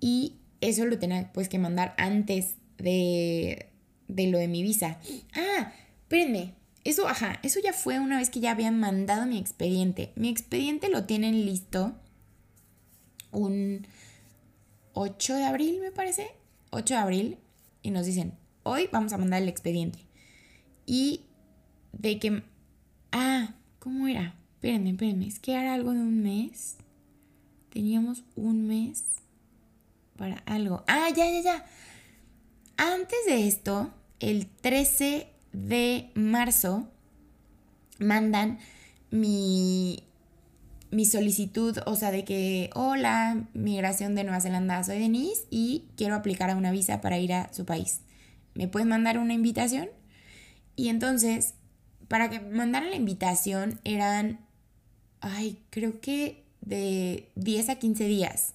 [0.00, 3.71] Y eso lo tenía pues que mandar antes de,
[4.14, 4.98] de lo de mi visa.
[5.34, 5.72] Ah,
[6.02, 6.54] espérenme.
[6.84, 10.12] Eso, ajá, eso ya fue una vez que ya habían mandado mi expediente.
[10.16, 11.94] Mi expediente lo tienen listo
[13.30, 13.86] un
[14.94, 16.30] 8 de abril, me parece.
[16.70, 17.38] 8 de abril.
[17.82, 19.98] Y nos dicen, hoy vamos a mandar el expediente.
[20.86, 21.22] Y
[21.92, 22.42] de que...
[23.12, 24.34] Ah, ¿cómo era?
[24.54, 25.26] Espérenme, espérenme.
[25.26, 26.76] Es que era algo de un mes.
[27.70, 29.04] Teníamos un mes
[30.16, 30.84] para algo.
[30.86, 31.66] Ah, ya, ya, ya.
[32.76, 33.92] Antes de esto,
[34.22, 36.88] el 13 de marzo
[37.98, 38.58] mandan
[39.10, 40.04] mi
[40.90, 46.14] mi solicitud, o sea, de que, hola, migración de Nueva Zelanda, soy Denise y quiero
[46.14, 48.00] aplicar a una visa para ir a su país.
[48.52, 49.88] ¿Me puedes mandar una invitación?
[50.76, 51.54] Y entonces,
[52.08, 54.40] para que mandaran la invitación eran,
[55.22, 58.52] ay, creo que de 10 a 15 días.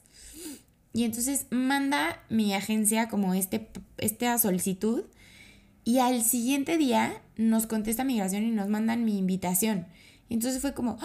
[0.93, 5.05] Y entonces manda mi agencia como este, esta solicitud
[5.87, 9.87] y al siguiente día nos contesta migración y nos mandan mi invitación.
[10.29, 10.97] Entonces fue como,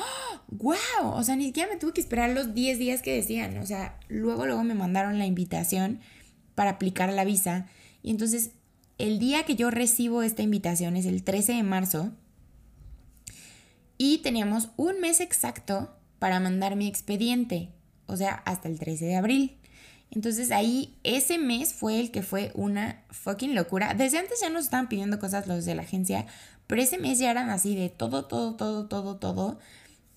[0.48, 3.64] wow, o sea, ni siquiera me tuve que esperar los 10 días que decían, o
[3.64, 6.00] sea, luego, luego me mandaron la invitación
[6.56, 7.66] para aplicar la visa.
[8.02, 8.54] Y entonces,
[8.98, 12.10] el día que yo recibo esta invitación es el 13 de marzo
[13.98, 17.68] y teníamos un mes exacto para mandar mi expediente,
[18.06, 19.58] o sea, hasta el 13 de abril.
[20.12, 23.94] Entonces ahí ese mes fue el que fue una fucking locura.
[23.94, 26.26] Desde antes ya nos estaban pidiendo cosas los de la agencia,
[26.66, 29.58] pero ese mes ya eran así de todo, todo, todo, todo, todo.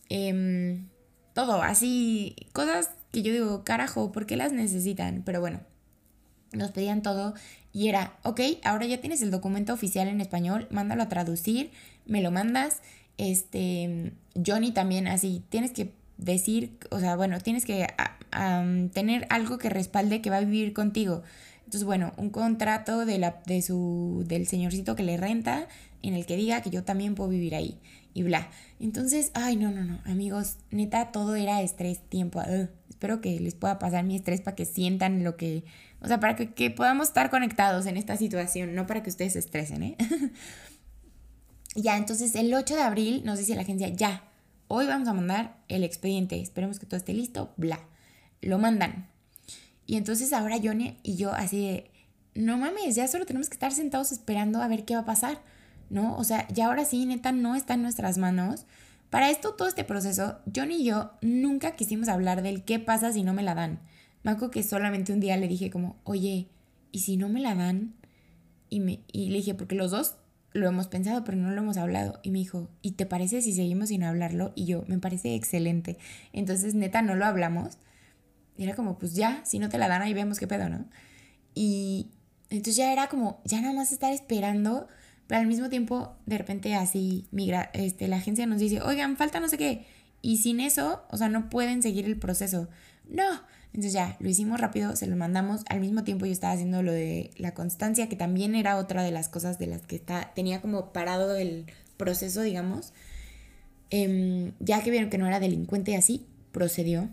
[0.10, 0.90] Em,
[1.34, 5.24] todo, así, cosas que yo digo, carajo, ¿por qué las necesitan?
[5.26, 5.62] Pero bueno,
[6.52, 7.34] nos pedían todo
[7.72, 11.72] y era, ok, ahora ya tienes el documento oficial en español, mándalo a traducir,
[12.06, 12.82] me lo mandas.
[13.18, 14.12] Este,
[14.46, 17.88] Johnny también así, tienes que decir, o sea, bueno, tienes que
[18.94, 21.24] tener algo que respalde que va a vivir contigo.
[21.66, 25.68] Entonces, bueno, un contrato de la, de su, del señorcito que le renta
[26.04, 27.80] en el que diga que yo también puedo vivir ahí
[28.14, 28.50] y bla.
[28.80, 32.42] Entonces, ay, no, no, no, amigos, neta, todo era estrés, tiempo.
[32.90, 35.66] espero que les pueda pasar mi estrés para que sientan lo que,
[36.02, 39.34] o sea, para que, que podamos estar conectados en esta situación, no para que ustedes
[39.34, 39.98] se estresen, ¿eh?
[41.76, 44.24] ya, entonces el 8 de abril nos dice la agencia, ya,
[44.68, 47.80] hoy vamos a mandar el expediente, esperemos que todo esté listo, bla.
[48.42, 49.08] Lo mandan.
[49.86, 51.92] Y entonces ahora Johnny y yo así de,
[52.34, 55.42] no mames, ya solo tenemos que estar sentados esperando a ver qué va a pasar,
[55.90, 56.18] ¿no?
[56.18, 58.66] O sea, ya ahora sí, neta, no está en nuestras manos.
[59.10, 63.24] Para esto, todo este proceso, Johnny y yo nunca quisimos hablar del qué pasa si
[63.24, 63.80] no me la dan.
[64.24, 66.50] Me que solamente un día le dije como, oye,
[66.92, 67.94] ¿y si no me la dan?
[68.70, 70.16] Y, me, y le dije, porque los dos
[70.56, 72.20] lo hemos pensado, pero no lo hemos hablado.
[72.24, 74.54] Y me dijo, ¿y te parece si seguimos sin hablarlo?
[74.56, 75.98] Y yo, me parece excelente.
[76.32, 77.78] Entonces, neta, no lo hablamos.
[78.58, 80.86] era como, pues ya, si no te la dan, ahí vemos qué pedo, ¿no?
[81.54, 82.08] Y
[82.50, 84.88] entonces ya era como, ya nada más estar esperando,
[85.28, 89.42] pero al mismo tiempo, de repente así, migra, este, la agencia nos dice, oigan, falta
[89.42, 89.86] no sé qué.
[90.22, 92.70] Y sin eso, o sea, no pueden seguir el proceso.
[93.10, 93.42] No,
[93.76, 95.66] entonces ya, lo hicimos rápido, se lo mandamos.
[95.68, 99.12] Al mismo tiempo yo estaba haciendo lo de la constancia, que también era otra de
[99.12, 101.66] las cosas de las que está, tenía como parado el
[101.98, 102.94] proceso, digamos.
[103.90, 107.10] Em, ya que vieron que no era delincuente y así, procedió.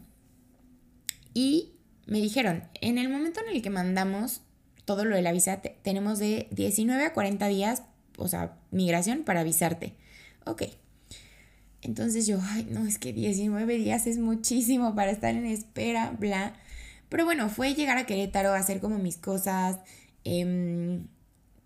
[1.35, 1.73] Y
[2.07, 4.43] me dijeron, en el momento en el que mandamos
[4.85, 7.83] todo lo de la visa, tenemos de 19 a 40 días,
[8.17, 9.95] o sea, migración para avisarte.
[10.47, 10.63] Ok,
[11.83, 16.55] entonces yo, ay, no, es que 19 días es muchísimo para estar en espera, bla.
[17.09, 19.79] Pero bueno, fue llegar a Querétaro, a hacer como mis cosas.
[20.25, 21.09] Em,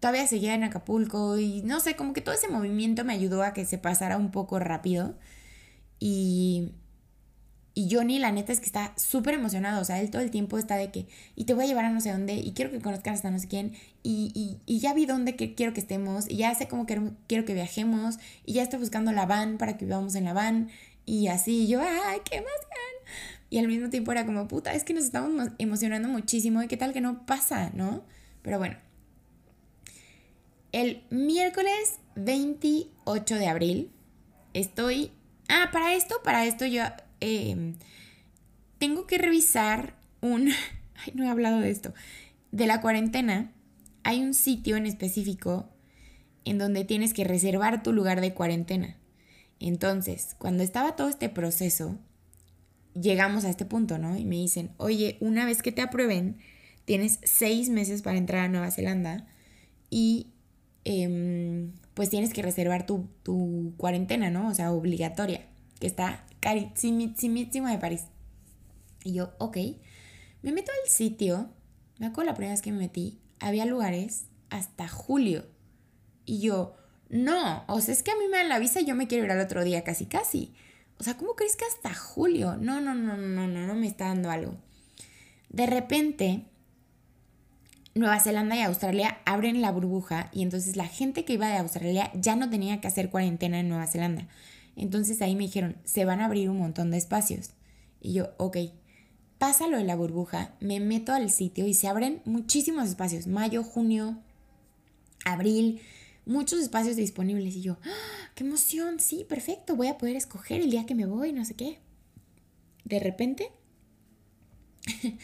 [0.01, 3.53] todavía seguía en Acapulco y no sé, como que todo ese movimiento me ayudó a
[3.53, 5.15] que se pasara un poco rápido.
[6.01, 6.73] Y
[7.79, 10.57] y Johnny, la neta es que está súper emocionado, o sea, él todo el tiempo
[10.57, 12.81] está de que, y te voy a llevar a no sé dónde, y quiero que
[12.81, 16.55] conozcas hasta no sé quién, y, ya vi dónde que quiero que estemos, y ya
[16.55, 17.13] sé cómo quiero,
[17.45, 20.71] que viajemos, y ya estoy buscando la van para que vivamos en la van,
[21.05, 22.51] y así, y yo, ¡ay, qué más
[23.51, 26.79] Y al mismo tiempo era como, puta, es que nos estamos emocionando muchísimo, y qué
[26.79, 28.05] tal que no pasa, ¿no?
[28.41, 28.79] Pero bueno.
[30.73, 33.91] El miércoles 28 de abril
[34.55, 35.13] estoy...
[35.51, 36.83] Ah, para esto, para esto yo
[37.27, 37.75] Em,
[38.79, 40.49] tengo que revisar un...
[40.95, 41.93] Ay, no he hablado de esto.
[42.53, 43.53] De la cuarentena,
[44.05, 45.69] hay un sitio en específico
[46.45, 48.97] en donde tienes que reservar tu lugar de cuarentena.
[49.59, 51.99] Entonces, cuando estaba todo este proceso,
[52.95, 54.17] llegamos a este punto, ¿no?
[54.17, 56.39] Y me dicen, oye, una vez que te aprueben,
[56.85, 59.27] tienes seis meses para entrar a Nueva Zelanda
[59.91, 60.29] y
[60.85, 64.49] em, pues tienes que reservar tu, tu cuarentena, ¿no?
[64.49, 65.41] O sea, obligatoria,
[65.81, 68.05] que está carísimo de París.
[69.05, 69.57] Y yo, ok,
[70.43, 71.51] me meto al sitio,
[71.99, 75.47] me acuerdo la primera vez que me metí, había lugares hasta julio.
[76.25, 76.77] Y yo,
[77.09, 79.25] no, o sea, es que a mí me dan la visa y yo me quiero
[79.25, 80.55] ir al otro día casi, casi.
[80.99, 82.57] O sea, ¿cómo crees que hasta julio?
[82.57, 84.57] No, no, no, no, no, no me está dando algo.
[85.51, 86.45] De repente,
[87.95, 92.11] Nueva Zelanda y Australia abren la burbuja y entonces la gente que iba de Australia
[92.15, 94.27] ya no tenía que hacer cuarentena en Nueva Zelanda.
[94.77, 97.51] Entonces ahí me dijeron, se van a abrir un montón de espacios.
[98.01, 98.59] Y yo, ok,
[99.39, 103.63] pasa lo de la burbuja, me meto al sitio y se abren muchísimos espacios, mayo,
[103.65, 104.19] junio,
[105.25, 105.81] abril,
[106.27, 107.57] muchos espacios disponibles.
[107.57, 111.07] Y yo, ¡Ah, qué emoción, sí, perfecto, voy a poder escoger el día que me
[111.07, 111.79] voy, no sé qué.
[112.85, 113.51] de repente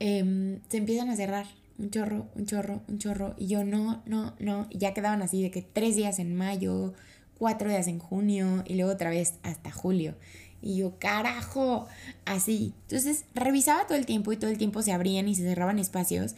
[0.00, 1.46] em, se empiezan a cerrar
[1.78, 3.34] un chorro, un chorro, un chorro.
[3.38, 4.68] Y yo no, no, no.
[4.70, 6.94] Ya quedaban así de que tres días en mayo,
[7.38, 10.14] cuatro días en junio y luego otra vez hasta julio.
[10.60, 11.86] Y yo, carajo,
[12.24, 12.74] así.
[12.82, 16.36] Entonces revisaba todo el tiempo y todo el tiempo se abrían y se cerraban espacios.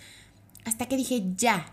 [0.64, 1.72] Hasta que dije, ya.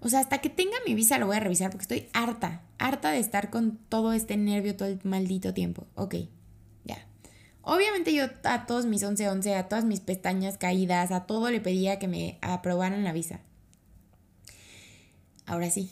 [0.00, 3.10] O sea, hasta que tenga mi visa lo voy a revisar porque estoy harta, harta
[3.10, 5.86] de estar con todo este nervio todo el maldito tiempo.
[5.94, 6.16] Ok,
[6.84, 7.06] ya.
[7.62, 11.98] Obviamente yo a todos mis 11-11, a todas mis pestañas caídas, a todo le pedía
[11.98, 13.40] que me aprobaran la visa.
[15.46, 15.90] Ahora sí.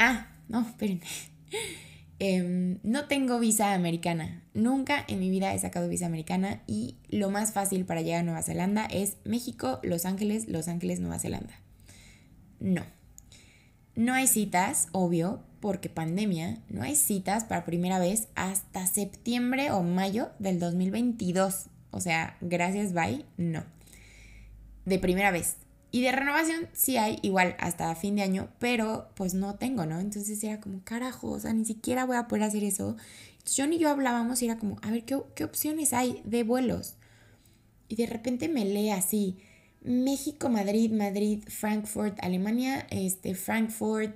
[0.00, 1.02] Ah, no, espérenme.
[2.22, 4.42] Em, no tengo visa americana.
[4.52, 8.24] Nunca en mi vida he sacado visa americana y lo más fácil para llegar a
[8.24, 11.54] Nueva Zelanda es México, Los Ángeles, Los Ángeles, Nueva Zelanda.
[12.58, 12.84] No.
[13.94, 16.58] No hay citas, obvio, porque pandemia.
[16.68, 21.68] No hay citas para primera vez hasta septiembre o mayo del 2022.
[21.90, 23.64] O sea, gracias, bye, no.
[24.84, 25.56] De primera vez.
[25.92, 29.98] Y de renovación sí hay, igual hasta fin de año, pero pues no tengo, ¿no?
[29.98, 32.96] Entonces era como, carajo, o sea, ni siquiera voy a poder hacer eso.
[33.32, 36.44] Entonces yo ni yo hablábamos y era como, a ver, ¿qué, qué opciones hay de
[36.44, 36.94] vuelos?
[37.88, 39.38] Y de repente me lee así,
[39.82, 44.14] México, Madrid, Madrid, Frankfurt, Alemania, este, Frankfurt,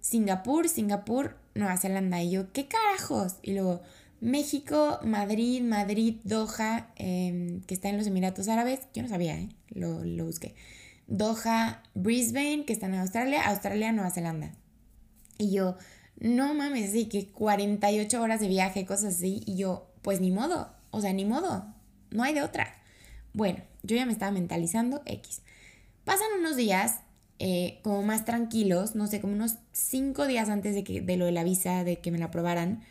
[0.00, 2.22] Singapur, Singapur, Nueva Zelanda.
[2.22, 3.36] Y yo, ¿qué carajos?
[3.42, 3.82] Y luego,
[4.20, 8.80] México, Madrid, Madrid, Doha, em, que está en los Emiratos Árabes.
[8.94, 9.48] Yo no sabía, ¿eh?
[9.70, 10.54] Lo, lo busqué.
[11.10, 14.52] Doha, Brisbane, que están en Australia, Australia, Nueva Zelanda.
[15.36, 15.76] Y yo,
[16.18, 19.42] no mames, sí, que 48 horas de viaje, cosas así.
[19.44, 21.66] Y yo, pues ni modo, o sea, ni modo,
[22.10, 22.74] no hay de otra.
[23.32, 25.42] Bueno, yo ya me estaba mentalizando X.
[26.04, 27.00] Pasan unos días
[27.40, 31.24] eh, como más tranquilos, no sé, como unos 5 días antes de, que, de lo
[31.24, 32.82] de la visa, de que me la aprobaran,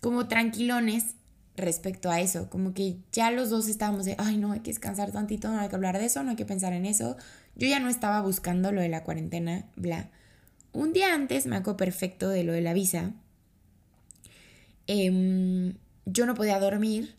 [0.00, 1.14] como tranquilones
[1.56, 5.12] respecto a eso, como que ya los dos estábamos de, ay no, hay que descansar
[5.12, 7.16] tantito, no hay que hablar de eso, no hay que pensar en eso,
[7.56, 10.10] yo ya no estaba buscando lo de la cuarentena, bla.
[10.72, 13.12] Un día antes me acuerdo perfecto de lo de la visa.
[14.86, 15.74] Em,
[16.06, 17.14] yo no podía dormir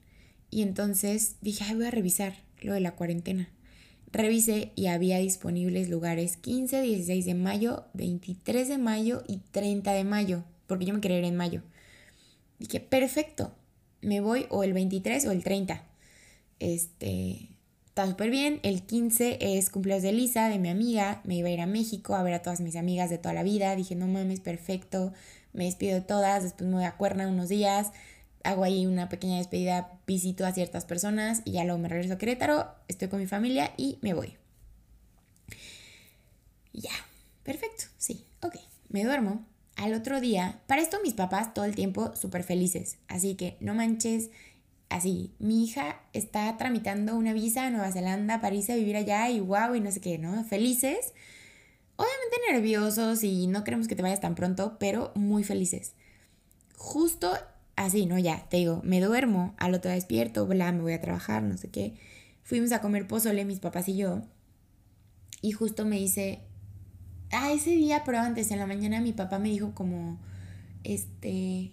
[0.49, 3.49] y entonces dije, ay, voy a revisar lo de la cuarentena.
[4.11, 10.03] Revisé y había disponibles lugares 15, 16 de mayo, 23 de mayo y 30 de
[10.03, 11.61] mayo, porque yo me quería ir en mayo.
[12.59, 13.55] Dije, perfecto,
[14.01, 15.83] me voy o el 23 o el 30.
[16.59, 17.49] Este,
[17.93, 18.59] está súper bien.
[18.63, 21.21] El 15 es cumpleaños de Lisa, de mi amiga.
[21.25, 23.43] Me iba a ir a México a ver a todas mis amigas de toda la
[23.43, 23.75] vida.
[23.75, 25.13] Dije, no mames, perfecto.
[25.53, 26.41] Me despido de todas.
[26.41, 27.91] Después me voy a Cuerna unos días.
[28.43, 32.17] Hago ahí una pequeña despedida, visito a ciertas personas y ya luego me regreso a
[32.17, 32.65] Querétaro.
[32.87, 34.37] Estoy con mi familia y me voy.
[36.73, 36.89] Ya,
[37.43, 38.55] perfecto, sí, ok.
[38.89, 39.45] Me duermo.
[39.75, 42.97] Al otro día, para esto mis papás todo el tiempo súper felices.
[43.07, 44.31] Así que no manches,
[44.93, 49.27] así, mi hija está tramitando una visa a Nueva Zelanda para irse a vivir allá
[49.29, 50.43] y wow y no sé qué, ¿no?
[50.43, 51.13] Felices.
[51.95, 55.93] Obviamente nerviosos y no queremos que te vayas tan pronto, pero muy felices.
[56.77, 57.33] Justo
[57.75, 58.19] así, ¿no?
[58.19, 61.69] Ya, te digo, me duermo, al otro despierto, bla, me voy a trabajar, no sé
[61.69, 61.95] qué.
[62.43, 64.21] Fuimos a comer pozole, mis papás y yo.
[65.41, 66.41] Y justo me dice,
[67.31, 70.19] ah, ese día, pero antes, en la mañana, mi papá me dijo como,
[70.83, 71.71] este,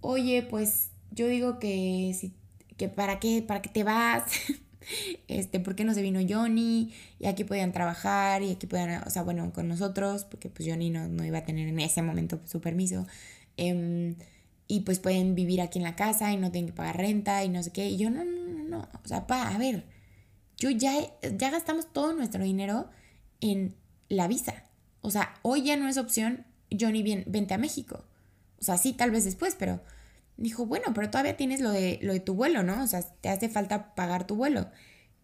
[0.00, 2.34] oye, pues yo digo que si
[2.76, 4.24] que para qué, para qué te vas,
[5.28, 9.10] este, por qué no se vino Johnny, y aquí podían trabajar, y aquí podían, o
[9.10, 12.40] sea, bueno, con nosotros, porque pues Johnny no, no iba a tener en ese momento
[12.44, 13.06] su permiso,
[13.56, 14.16] em,
[14.68, 17.48] y pues pueden vivir aquí en la casa y no tienen que pagar renta y
[17.48, 19.84] no sé qué, y yo no, no, no, no, o sea, pa, a ver,
[20.58, 20.94] yo ya,
[21.36, 22.88] ya gastamos todo nuestro dinero
[23.40, 23.74] en
[24.08, 24.64] la visa,
[25.00, 26.44] o sea, hoy ya no es opción,
[26.78, 28.04] Johnny, bien, vente a México,
[28.58, 29.80] o sea, sí, tal vez después, pero
[30.36, 32.82] dijo, bueno, pero todavía tienes lo de, lo de tu vuelo, ¿no?
[32.82, 34.68] O sea, te hace falta pagar tu vuelo.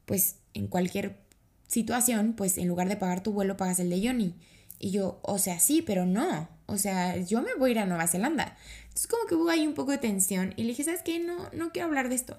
[0.04, 1.18] Pues en cualquier
[1.66, 4.34] situación, pues en lugar de pagar tu vuelo, pagas el de Johnny.
[4.78, 6.48] Y yo, o sea, sí, pero no.
[6.66, 8.56] O sea, yo me voy a ir a Nueva Zelanda.
[8.82, 10.54] Entonces como que hubo ahí un poco de tensión.
[10.56, 11.18] Y le dije, ¿sabes qué?
[11.18, 12.38] No, no quiero hablar de esto.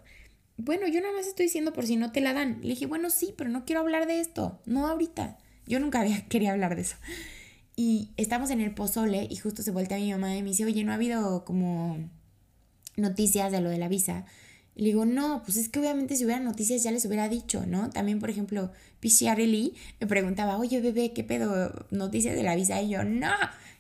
[0.57, 2.59] Bueno, yo nada más estoy diciendo por si no te la dan.
[2.61, 4.61] Le dije, bueno, sí, pero no quiero hablar de esto.
[4.65, 5.38] No ahorita.
[5.65, 6.97] Yo nunca había quería hablar de eso.
[7.76, 10.84] Y estamos en el pozole y justo se voltea mi mamá y me dice, oye,
[10.84, 11.97] no ha habido como
[12.96, 14.26] noticias de lo de la visa.
[14.76, 17.89] le digo, no, pues es que obviamente si hubiera noticias ya les hubiera dicho, ¿no?
[17.89, 18.72] También, por ejemplo,
[19.02, 21.86] Lee me preguntaba, oye, bebé, ¿qué pedo?
[21.91, 22.82] Noticias de la visa.
[22.82, 23.32] Y yo, no.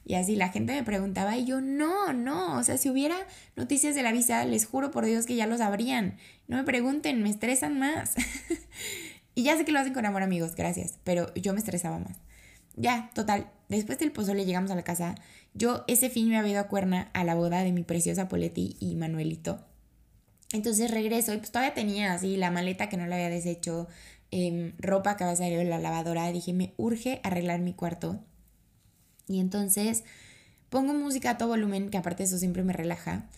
[0.05, 2.57] Y así la gente me preguntaba y yo, no, no.
[2.57, 3.15] O sea, si hubiera
[3.55, 6.17] noticias de la visa, les juro por Dios que ya lo sabrían.
[6.47, 8.15] No me pregunten, me estresan más.
[9.35, 10.99] y ya sé que lo hacen con amor, amigos, gracias.
[11.03, 12.17] Pero yo me estresaba más.
[12.75, 13.49] Ya, total.
[13.69, 15.15] Después del pozole llegamos a la casa
[15.53, 18.75] yo ese fin me había ido a Cuerna a la boda de mi preciosa Poletti
[18.79, 19.59] y Manuelito.
[20.51, 23.87] Entonces regreso y pues todavía tenía así la maleta que no la había deshecho,
[24.31, 26.31] em, ropa que había salido de la lavadora.
[26.31, 28.19] Dije, me urge arreglar mi cuarto.
[29.27, 30.03] Y entonces
[30.69, 33.29] pongo música a todo volumen, que aparte eso siempre me relaja.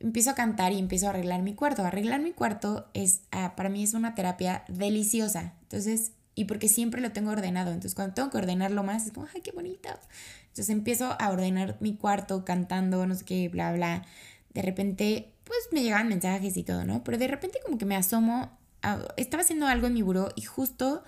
[0.00, 1.84] Empiezo a cantar y empiezo a arreglar mi cuarto.
[1.84, 5.54] Arreglar mi cuarto es, ah, para mí es una terapia deliciosa.
[5.62, 7.70] Entonces, y porque siempre lo tengo ordenado.
[7.70, 9.88] Entonces, cuando tengo que ordenarlo más, es como, ay, qué bonito.
[10.54, 14.04] Entonces empiezo a ordenar mi cuarto cantando, no sé qué, bla, bla.
[14.52, 17.02] De repente pues me llegaban mensajes y todo, ¿no?
[17.02, 18.56] Pero de repente como que me asomo,
[19.16, 21.02] estaba haciendo algo en mi buró y justo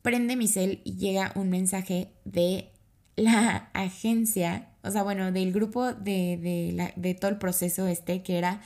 [0.00, 2.70] prende mi cel y llega un mensaje de
[3.16, 8.22] la agencia, o sea, bueno, del grupo de, de, la, de todo el proceso este,
[8.22, 8.62] que era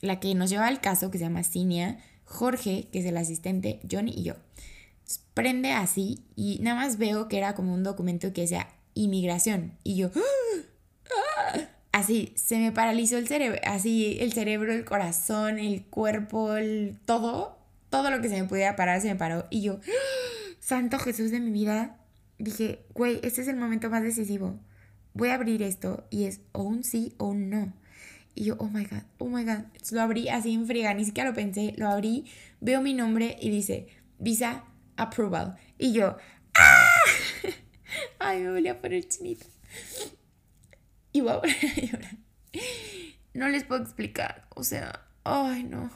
[0.00, 3.80] la que nos llevaba al caso, que se llama Cinia, Jorge, que es el asistente,
[3.90, 4.36] Johnny y yo.
[5.34, 9.76] prende así y nada más veo que era como un documento que decía inmigración.
[9.84, 11.68] Y yo, ¡Ah!
[11.92, 17.58] así, se me paralizó el cerebro, así el cerebro, el corazón, el cuerpo, el todo,
[17.90, 19.46] todo lo que se me pudiera parar se me paró.
[19.50, 19.80] Y yo,
[20.60, 21.96] Santo Jesús de mi vida,
[22.38, 24.58] dije, güey, este es el momento más decisivo.
[25.12, 27.72] Voy a abrir esto y es o un sí o un no.
[28.34, 29.64] Y yo, oh my god, oh my god.
[29.92, 31.74] Lo abrí así en friega, ni siquiera lo pensé.
[31.76, 32.24] Lo abrí,
[32.60, 33.86] veo mi nombre y dice,
[34.18, 34.64] Visa
[34.96, 35.56] Approval.
[35.78, 36.16] Y yo,
[36.56, 36.86] ¡ah!
[38.18, 39.46] Ay, me volví a poner chinita
[41.12, 42.16] y voy a llorar.
[43.32, 45.90] No les puedo explicar, o sea, ay no,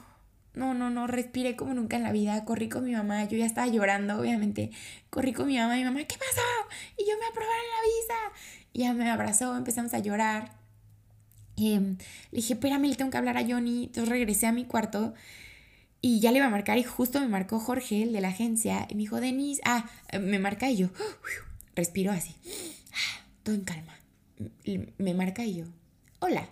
[0.53, 3.45] no, no, no, respiré como nunca en la vida, corrí con mi mamá, yo ya
[3.45, 4.71] estaba llorando, obviamente,
[5.09, 6.41] corrí con mi mamá mi mamá, ¿qué pasó?
[6.97, 8.41] Y yo me aprobaron la visa.
[8.73, 10.51] Y ella me abrazó, empezamos a llorar.
[11.57, 11.97] Em,
[12.31, 13.85] le dije, espérame, le tengo que hablar a Johnny.
[13.85, 15.13] Entonces regresé a mi cuarto
[16.01, 18.87] y ya le iba a marcar y justo me marcó Jorge, el de la agencia,
[18.89, 19.89] y me dijo, Denise, ah,
[20.19, 20.89] me marca y yo,
[21.79, 22.35] respiro así,
[23.43, 23.99] todo en calma
[24.97, 25.65] me marca y yo,
[26.19, 26.47] hola.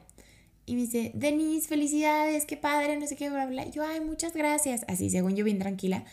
[0.66, 3.70] Y me dice, Denise, felicidades, qué padre, no sé qué, bla, bla.
[3.70, 4.84] yo, ay, muchas gracias.
[4.90, 6.04] Así, según yo, bien tranquila.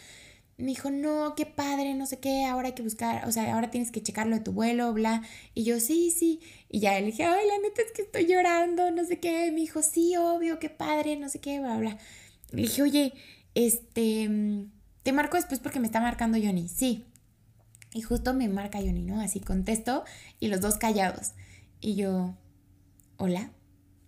[0.57, 3.73] Me dijo, no, qué padre, no sé qué, ahora hay que buscar, o sea, ahora
[3.73, 5.23] tienes que checarlo de tu vuelo, bla.
[5.55, 6.41] Y yo, sí, sí.
[6.69, 9.51] Y ya le dije, ay, la neta es que estoy llorando, no sé qué.
[9.51, 11.99] Me dijo, sí, obvio, qué padre, no sé qué, bla, bla.
[12.53, 13.13] Le dije, oye,
[13.57, 14.31] este,
[15.03, 16.69] te marco después porque me está marcando Johnny.
[16.69, 17.05] Sí.
[17.95, 19.21] Y justo me marca Johnny, ¿no?
[19.21, 20.03] Así contesto
[20.41, 21.31] y los dos callados.
[21.81, 22.35] Y yo,
[23.19, 23.53] hola.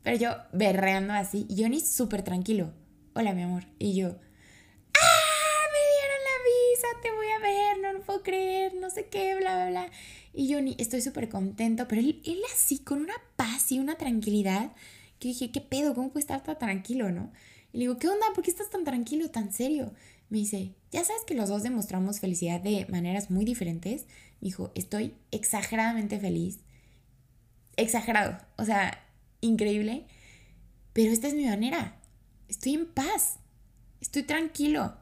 [0.02, 1.46] Pero yo berreando así.
[1.56, 2.74] Johnny súper tranquilo.
[3.14, 3.64] Hola, mi amor.
[3.78, 5.66] Y yo, ¡ah!
[5.72, 9.36] Me dieron la visa, te voy a ver, no lo puedo creer, no sé qué,
[9.36, 9.90] bla, bla, bla.
[10.34, 11.86] Y Johnny, estoy súper contento.
[11.86, 14.72] Pero él, él así, con una paz y una tranquilidad,
[15.20, 15.94] que dije, ¿qué pedo?
[15.94, 17.32] ¿Cómo puede estar tan tranquilo, no?
[17.72, 18.26] Y le digo, ¿qué onda?
[18.34, 19.92] ¿Por qué estás tan tranquilo, tan serio?
[20.28, 24.06] Me dice, ya sabes que los dos demostramos felicidad de maneras muy diferentes.
[24.40, 26.60] Dijo, estoy exageradamente feliz
[27.76, 29.04] exagerado, o sea,
[29.40, 30.06] increíble,
[30.92, 31.96] pero esta es mi manera.
[32.48, 33.38] Estoy en paz,
[34.00, 34.96] estoy tranquilo.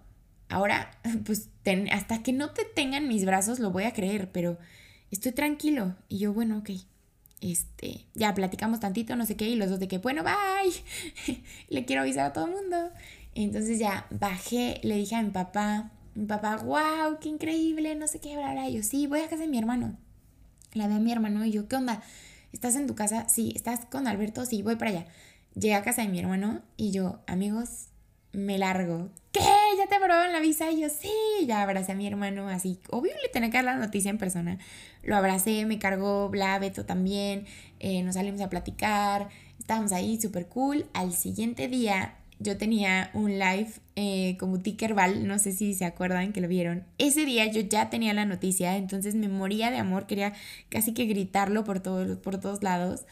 [0.49, 0.91] Ahora,
[1.25, 1.49] pues
[1.93, 4.59] hasta que no te tengan mis brazos lo voy a creer, pero
[5.11, 5.97] estoy tranquilo.
[6.09, 6.71] Y yo, bueno, ok.
[7.41, 11.43] Este, ya platicamos tantito, no sé qué, y los dos de que, bueno, bye.
[11.69, 12.91] le quiero avisar a todo el mundo.
[13.35, 18.21] Entonces ya bajé, le dije a mi papá, mi papá, wow, qué increíble, no sé
[18.21, 18.69] qué, bla, bla.
[18.69, 19.97] Yo, sí, voy a casa de mi hermano.
[20.73, 22.03] La ve a mi hermano y yo, ¿qué onda?
[22.53, 23.29] ¿Estás en tu casa?
[23.29, 23.53] Sí.
[23.57, 24.47] ¿Estás con Alberto?
[24.47, 25.07] Sí, voy para allá.
[25.55, 27.89] Llegué a casa de mi hermano y yo, amigos,
[28.33, 29.11] me largo.
[29.33, 29.41] ¿Qué?
[29.77, 30.71] ¿Ya te aprobaron la visa?
[30.71, 31.11] Y yo, sí,
[31.47, 32.79] ya abracé a mi hermano así.
[32.91, 34.59] Obvio le tenía que dar la noticia en persona.
[35.03, 37.47] Lo abracé, me cargó Bla, Beto también.
[37.81, 39.29] Eh, nos salimos a platicar.
[39.59, 40.87] Estábamos ahí, súper cool.
[40.93, 46.33] Al siguiente día yo tenía un live eh, como Tickerball, no sé si se acuerdan
[46.33, 46.85] que lo vieron.
[46.99, 50.33] Ese día yo ya tenía la noticia, entonces me moría de amor, quería
[50.69, 53.05] casi que gritarlo por, todos por todos lados.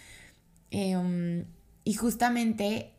[0.70, 1.44] Em,
[1.84, 2.92] y justamente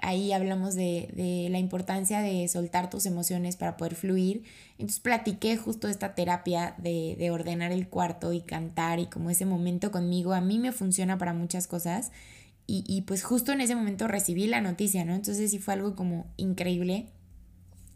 [0.00, 4.44] ahí hablamos de, la importancia de soltar tus emociones para poder fluir.
[4.78, 9.90] Entonces platiqué justo esta terapia de ordenar el cuarto y cantar y como ese momento
[9.90, 12.12] conmigo a mí me funciona para muchas cosas.
[12.68, 15.14] Y, pues justo en ese momento recibí la noticia, ¿no?
[15.14, 17.06] Entonces sí fue algo como increíble.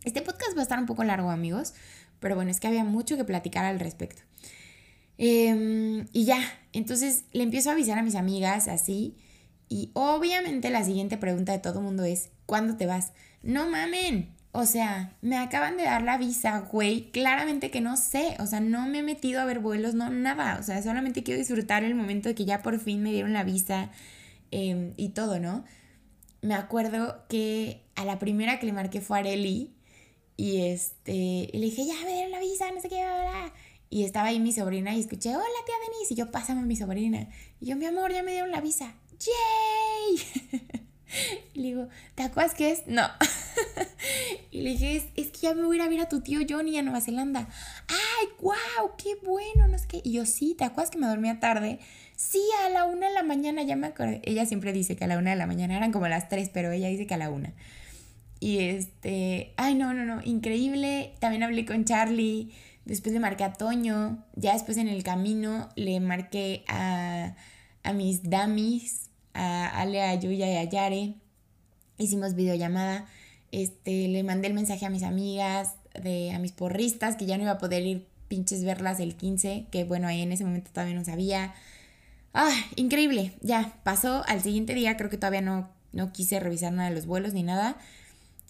[0.04, 1.74] Este podcast va a estar un poco largo, amigos,
[2.20, 4.22] pero bueno, es que había mucho que platicar al respecto.
[5.18, 6.40] Em, y ya,
[6.72, 9.16] entonces le empiezo a avisar a mis amigas así.
[9.68, 13.12] Y obviamente la siguiente pregunta de todo mundo es, ¿cuándo te vas?
[13.42, 14.34] No mamen.
[14.52, 17.10] O sea, me acaban de dar la visa, güey.
[17.10, 18.36] Claramente que no sé.
[18.38, 20.58] O sea, no me he metido a ver vuelos, no, nada.
[20.58, 23.44] O sea, solamente quiero disfrutar el momento de que ya por fin me dieron la
[23.44, 23.90] visa
[24.50, 25.64] Em, y todo, ¿no?
[26.42, 29.74] Me acuerdo que a la primera que le marqué fue Areli
[30.36, 33.52] y este, le dije, ya me dieron la visa, no sé qué, bla,
[33.90, 36.76] Y estaba ahí mi sobrina y escuché, hola tía Denise, y yo, pásame a mi
[36.76, 37.28] sobrina.
[37.60, 38.94] Y yo, mi amor, ya me dieron la visa.
[39.18, 40.80] ¡Yay!
[41.54, 42.86] le digo, ¿te acuerdas qué es?
[42.86, 43.08] No.
[44.50, 46.40] y le dije, es, que ya me voy a ir a ver a tu tío
[46.48, 47.48] Johnny a Nueva Zelanda.
[47.88, 48.92] ¡Ay, wow!
[48.96, 49.68] ¡Qué bueno!
[49.68, 50.00] No sé qué.
[50.04, 51.78] Y yo, sí, ¿te acuerdas que me dormía tarde?
[52.16, 54.20] Sí, a la una de la mañana, ya me acordé.
[54.24, 56.70] Ella siempre dice que a la una de la mañana eran como las tres, pero
[56.70, 57.52] ella dice que a la una.
[58.40, 61.14] Y este, ay, no, no, no, increíble.
[61.18, 62.52] También hablé con Charlie.
[62.86, 64.24] Después le marqué a Toño.
[64.34, 67.34] Ya después en el camino le marqué a,
[67.82, 71.14] a mis damis, a Ale, a Yuya y a Yare.
[71.98, 73.06] Hicimos videollamada.
[73.52, 77.44] Este, le mandé el mensaje a mis amigas, de, a mis porristas, que ya no
[77.44, 80.94] iba a poder ir pinches verlas el 15, que bueno, ahí en ese momento todavía
[80.94, 81.52] no sabía.
[82.32, 83.32] Ah, increíble.
[83.42, 87.06] Ya, pasó al siguiente día, creo que todavía no, no quise revisar nada de los
[87.06, 87.76] vuelos ni nada.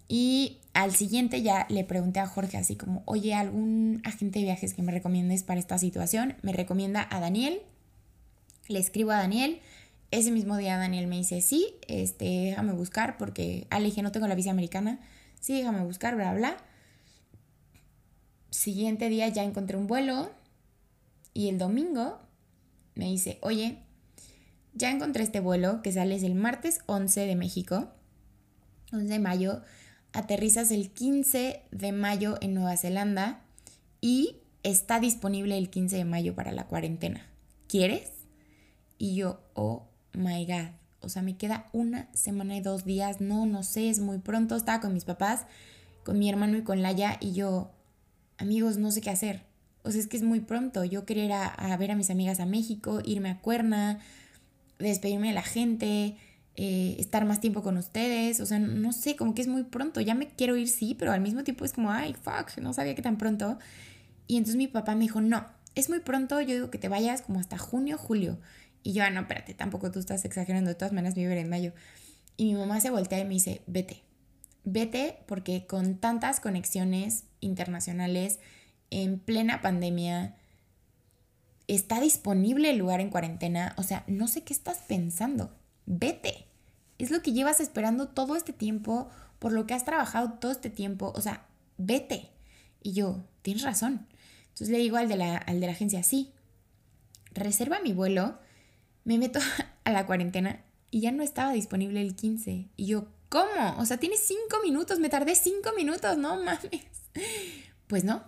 [0.06, 4.74] Y al siguiente ya le pregunté a Jorge así como, oye, ¿algún agente de viajes
[4.74, 6.34] que me recomiendes para esta situación?
[6.42, 7.60] Me recomienda a Daniel.
[8.68, 9.60] Le escribo a Daniel.
[10.10, 14.26] Ese mismo día Daniel me dice, sí, este, déjame buscar porque, ah, dije, no tengo
[14.26, 15.00] la visa americana.
[15.40, 16.56] Sí, déjame buscar, bla, bla.
[18.50, 20.30] Siguiente día ya encontré un vuelo
[21.32, 22.18] y el domingo
[22.94, 23.78] me dice, oye,
[24.74, 27.88] ya encontré este vuelo que sale el martes 11 de México,
[28.92, 29.62] 11 de mayo
[30.12, 33.42] aterrizas el 15 de mayo en Nueva Zelanda
[34.00, 37.26] y está disponible el 15 de mayo para la cuarentena.
[37.68, 38.10] ¿Quieres?
[38.98, 40.70] Y yo, oh my god.
[41.02, 43.20] O sea, me queda una semana y dos días.
[43.20, 44.56] No, no sé, es muy pronto.
[44.56, 45.46] Estaba con mis papás,
[46.04, 47.70] con mi hermano y con Laia y yo,
[48.38, 49.42] amigos, no sé qué hacer.
[49.82, 50.84] O sea, es que es muy pronto.
[50.84, 53.98] Yo quería ir a, ver a mis amigas a México, irme a Cuerna,
[54.78, 56.16] despedirme de la gente,
[56.56, 60.00] eh, estar más tiempo con ustedes, o sea, no sé, como que es muy pronto,
[60.00, 62.94] ya me quiero ir, sí, pero al mismo tiempo es como, ay, fuck, no sabía
[62.94, 63.58] que tan pronto.
[64.26, 67.22] Y entonces mi papá me dijo, no, es muy pronto, yo digo que te vayas
[67.22, 68.38] como hasta junio, julio.
[68.82, 71.72] Y yo, ah, no, espérate, tampoco tú estás exagerando, de todas maneras me en mayo.
[72.36, 74.02] Y mi mamá se voltea y me dice, vete,
[74.64, 78.38] vete porque con tantas conexiones internacionales,
[78.90, 80.36] en plena pandemia,
[81.68, 85.52] está disponible el lugar en cuarentena, o sea, no sé qué estás pensando
[85.90, 86.46] vete.
[86.98, 89.08] Es lo que llevas esperando todo este tiempo,
[89.38, 91.46] por lo que has trabajado todo este tiempo, o sea,
[91.78, 92.30] vete.
[92.82, 94.06] Y yo, tienes razón.
[94.48, 96.32] Entonces le digo al de la, al de la agencia, sí,
[97.32, 98.38] reserva mi vuelo,
[99.10, 99.40] me meto
[99.84, 100.60] a la cuarentena
[100.92, 102.68] y ya no estaba disponible el 15.
[102.76, 103.76] Y yo, ¿cómo?
[103.78, 106.60] O sea, tienes cinco minutos, me tardé cinco minutos, no mames.
[107.88, 108.22] Pues no.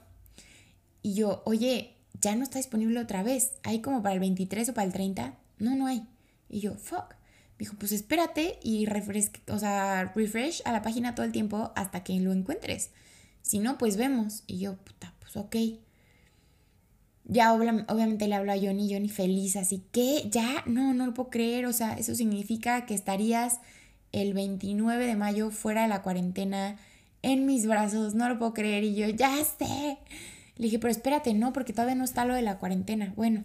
[1.02, 3.52] Y yo, oye, ya no está disponible otra vez.
[3.62, 5.38] ¿Hay como para el 23 o para el 30?
[5.60, 6.04] No, no hay.
[6.48, 7.14] Y yo, fuck
[7.60, 12.02] dijo, pues espérate y refresque, o sea, refresh a la página todo el tiempo hasta
[12.02, 12.90] que lo encuentres.
[13.42, 14.42] Si no, pues vemos.
[14.48, 15.54] Y yo, puta, pues ok.
[17.24, 21.30] Ya obviamente le hablo a Johnny, Johnny feliz, así que ya, no, no lo puedo
[21.30, 23.60] creer, o sea, eso significa que estarías
[24.10, 26.76] el 29 de mayo fuera de la cuarentena
[27.22, 29.98] en mis brazos, no lo puedo creer, y yo, ya sé.
[30.56, 33.12] Le dije, pero espérate, no, porque todavía no está lo de la cuarentena.
[33.16, 33.44] Bueno,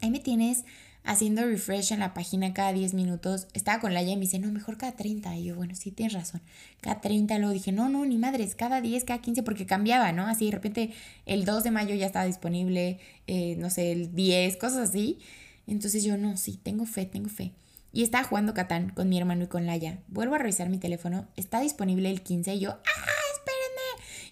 [0.00, 0.64] ahí me tienes
[1.04, 3.46] haciendo refresh en la página cada 10 minutos.
[3.52, 5.36] Estaba con Laia y me dice, no, mejor cada 30.
[5.36, 6.40] Y yo, bueno, sí, tienes razón.
[6.80, 7.38] Cada 30.
[7.38, 10.26] Luego dije, no, no, ni madres, cada 10, cada 15, porque cambiaba, ¿no?
[10.26, 10.90] Así de repente
[11.26, 15.18] el 2 de mayo ya estaba disponible, eh, no sé, el 10, cosas así.
[15.66, 17.52] Entonces yo, no, sí, tengo fe, tengo fe.
[17.92, 20.00] Y estaba jugando Catán con mi hermano y con Laia.
[20.08, 23.14] Vuelvo a revisar mi teléfono, está disponible el 15 y yo, ¡ah!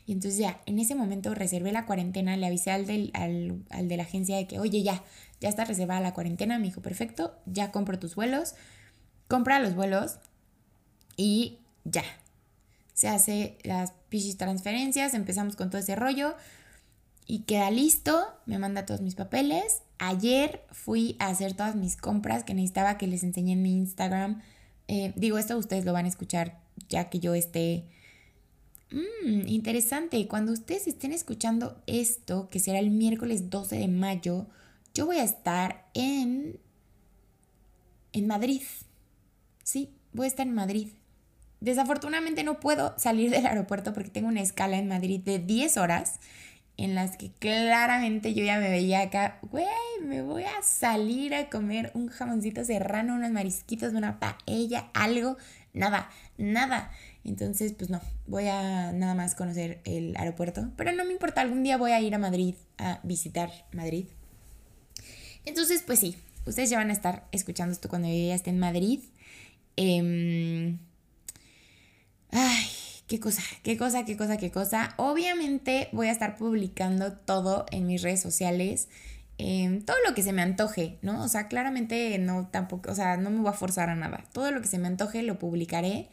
[0.07, 3.89] Y entonces ya, en ese momento reservé la cuarentena, le avisé al, del, al, al
[3.89, 5.03] de la agencia de que, oye, ya,
[5.43, 6.57] ya está reservada la cuarentena.
[6.59, 8.55] Me dijo, perfecto, ya compro tus vuelos.
[9.27, 10.19] Compra los vuelos
[11.17, 12.05] y ya.
[12.95, 16.37] Se hace las pichis transferencias, empezamos con todo ese rollo
[17.27, 18.25] y queda listo.
[18.47, 19.83] Me manda todos mis papeles.
[19.99, 24.43] Ayer fui a hacer todas mis compras que necesitaba que les enseñe en mi Instagram.
[24.87, 27.85] Eh, digo, esto ustedes lo van a escuchar ya que yo esté...
[28.93, 30.29] Mmm, interesante.
[30.29, 34.47] Cuando ustedes estén escuchando esto, que será el miércoles 12 de mayo,
[34.95, 36.59] yo voy a estar en,
[38.13, 38.63] en Madrid.
[39.63, 40.89] Sí, voy a estar en Madrid.
[41.61, 46.19] Desafortunadamente no puedo salir del aeropuerto porque tengo una escala en Madrid de 10 horas
[46.77, 49.67] en las que claramente yo ya me veía acá, güey,
[50.03, 55.37] me voy a salir a comer un jamoncito serrano, unos marisquitos, una paella, algo,
[55.75, 56.91] nada, nada.
[57.25, 61.63] Entonces, pues no, voy a nada más conocer el aeropuerto, pero no me importa, algún
[61.63, 64.07] día voy a ir a Madrid a visitar Madrid.
[65.45, 66.17] Entonces, pues sí,
[66.47, 69.01] ustedes ya van a estar escuchando esto cuando yo ya esté en Madrid.
[69.77, 70.79] Em,
[72.31, 72.67] ay,
[73.07, 74.95] qué cosa, qué cosa, qué cosa, qué cosa.
[74.97, 78.89] Obviamente voy a estar publicando todo en mis redes sociales.
[79.39, 81.25] em, todo lo que se me antoje, ¿no?
[81.25, 84.25] O sea, claramente no tampoco, o sea, no me voy a forzar a nada.
[84.33, 86.09] Todo lo que se me antoje lo publicaré.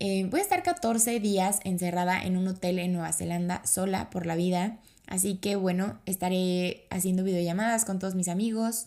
[0.00, 4.26] Em, voy a estar 14 días encerrada en un hotel en Nueva Zelanda sola por
[4.26, 4.78] la vida.
[5.08, 8.86] Así que bueno, estaré haciendo videollamadas con todos mis amigos.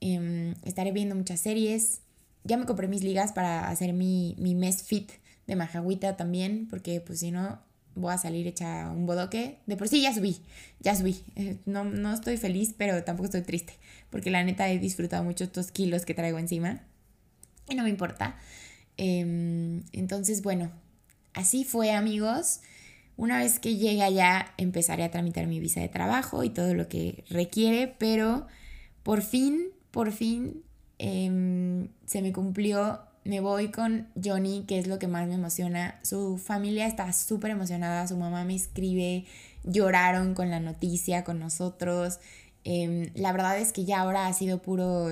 [0.00, 2.00] Em, estaré viendo muchas series.
[2.44, 5.12] Ya me compré mis ligas para hacer mi, mi mes fit
[5.46, 7.60] de majagüita también, porque pues si no,
[7.94, 9.58] voy a salir hecha un bodoque.
[9.66, 10.38] De por sí ya subí,
[10.80, 11.22] ya subí.
[11.36, 13.74] Eh, no, no estoy feliz, pero tampoco estoy triste,
[14.08, 16.80] porque la neta he disfrutado mucho estos kilos que traigo encima.
[17.68, 18.38] Y no me importa.
[18.96, 20.70] Em, entonces, bueno,
[21.34, 22.60] así fue amigos.
[23.20, 26.88] Una vez que llegue allá, empezaré a tramitar mi visa de trabajo y todo lo
[26.88, 28.46] que requiere, pero
[29.02, 30.62] por fin, por fin,
[30.96, 36.00] em, se me cumplió me voy con Johnny, que es lo que más me emociona.
[36.02, 39.26] Su familia está súper emocionada, su mamá me escribe,
[39.64, 42.20] lloraron con la noticia, con nosotros.
[42.64, 45.08] Em, la verdad es que ya ahora ha sido puro,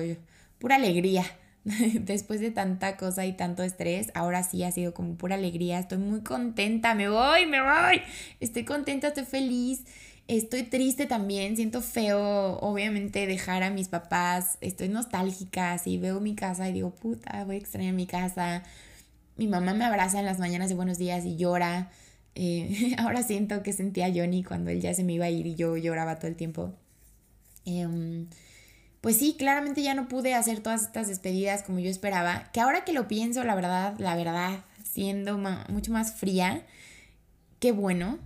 [0.57, 1.25] pura alegría.
[2.01, 5.79] Después de tanta cosa y tanto estrés, ahora sí ha sido como pura alegría.
[5.79, 8.01] Estoy muy contenta, me voy, me voy.
[8.39, 9.83] Estoy contenta, estoy feliz.
[10.27, 14.59] Estoy triste también, siento feo, obviamente, dejar a mis papás.
[14.61, 18.63] Estoy nostálgica, así veo mi casa y digo, puta, voy a extrañar mi casa.
[19.37, 21.89] Mi mamá me abraza en las mañanas de buenos días y llora.
[22.35, 25.55] Eh, ahora siento que sentía Johnny cuando él ya se me iba a ir y
[25.55, 26.73] yo lloraba todo el tiempo.
[27.65, 28.27] Em,
[29.01, 32.49] pues sí, claramente ya no pude hacer todas estas despedidas como yo esperaba.
[32.53, 35.37] Que ahora que lo pienso, la verdad, la verdad, siendo
[35.69, 36.65] mucho más fría,
[37.59, 38.19] qué bueno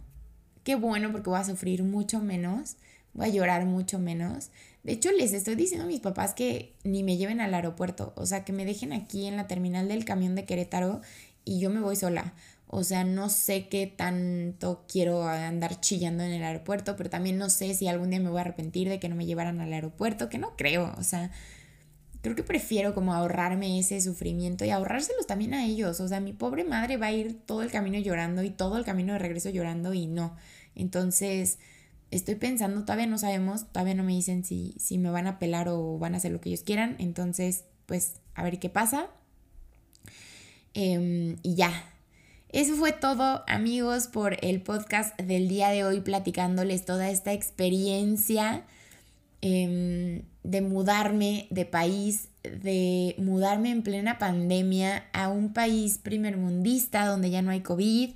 [0.63, 2.77] Qué bueno porque voy a sufrir mucho menos,
[3.13, 4.49] voy a llorar mucho menos.
[4.83, 8.25] De hecho, les estoy diciendo a mis papás que ni me lleven al aeropuerto, o
[8.25, 11.01] sea, que me dejen aquí en la terminal del camión de Querétaro
[11.43, 12.33] y yo me voy sola.
[12.75, 17.51] O sea, no sé qué tanto quiero andar chillando en el aeropuerto, pero también no
[17.51, 20.27] sé si algún día me voy a arrepentir de que no me llevaran al aeropuerto,
[20.27, 20.91] que no creo.
[20.97, 21.29] O sea,
[22.23, 25.99] creo que prefiero como ahorrarme ese sufrimiento y ahorrárselos también a ellos.
[25.99, 28.85] O sea, mi pobre madre va a ir todo el camino llorando y todo el
[28.85, 30.35] camino de regreso llorando y no.
[30.73, 31.59] Entonces,
[32.09, 35.69] estoy pensando, todavía no sabemos, todavía no me dicen si, si me van a pelar
[35.69, 36.95] o van a hacer lo que ellos quieran.
[36.97, 39.11] Entonces, pues, a ver qué pasa.
[40.73, 41.92] Em, y ya.
[42.53, 48.63] Eso fue todo, amigos, por el podcast del día de hoy, platicándoles toda esta experiencia
[49.41, 57.29] em, de mudarme de país, de mudarme en plena pandemia a un país primermundista donde
[57.29, 58.11] ya no hay COVID,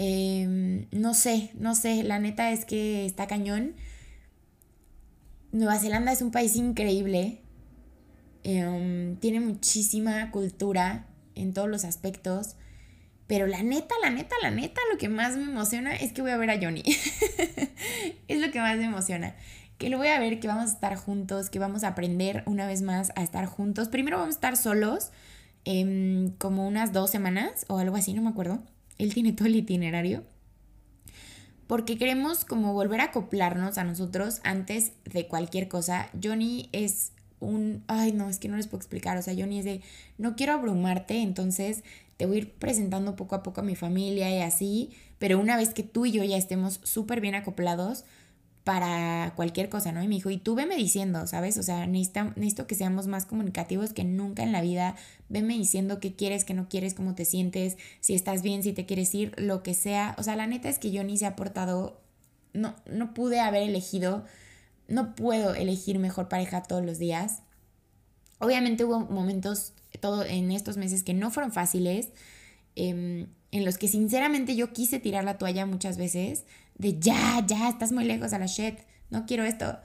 [0.00, 3.74] Em, no sé, no sé, la neta es que está cañón.
[5.50, 7.40] Nueva Zelanda es un país increíble.
[8.44, 12.54] Em, tiene muchísima cultura en todos los aspectos.
[13.28, 16.32] Pero la neta, la neta, la neta, lo que más me emociona es que voy
[16.32, 16.82] a ver a Johnny.
[18.28, 19.36] es lo que más me emociona.
[19.78, 22.66] Que lo voy a ver, que vamos a estar juntos, que vamos a aprender una
[22.66, 23.88] vez más a estar juntos.
[23.88, 25.12] Primero vamos a estar solos,
[25.64, 28.60] em, como unas dos semanas o algo así, no me acuerdo
[28.98, 30.24] él tiene todo el itinerario,
[31.66, 36.10] porque queremos como volver a acoplarnos a nosotros antes de cualquier cosa.
[36.22, 39.64] Johnny es un, ay no, es que no les puedo explicar, o sea, Johnny es
[39.64, 39.82] de,
[40.18, 41.84] no quiero abrumarte, entonces
[42.18, 45.56] te voy a ir presentando poco a poco a mi familia y así, pero una
[45.56, 48.04] vez que tú y yo ya estemos súper bien acoplados,
[48.68, 50.02] para cualquier cosa, ¿no?
[50.02, 51.56] Y me dijo, y tú veme diciendo, ¿sabes?
[51.56, 54.94] O sea, necesito, que seamos más comunicativos que nunca en la vida.
[55.30, 58.84] Veme diciendo qué quieres, qué no quieres, cómo te sientes, si estás bien, si te
[58.84, 60.14] quieres ir, lo que sea.
[60.18, 61.98] O sea, la neta es que yo ni se ha portado,
[62.52, 64.26] no, no pude haber elegido,
[64.86, 67.40] no puedo elegir mejor pareja todos los días.
[68.38, 72.10] Obviamente hubo momentos todo en estos meses que no fueron fáciles,
[72.76, 76.44] em, en los que sinceramente yo quise tirar la toalla muchas veces,
[76.76, 78.78] de ya, ya, estás muy lejos a la shit,
[79.10, 79.78] no quiero esto.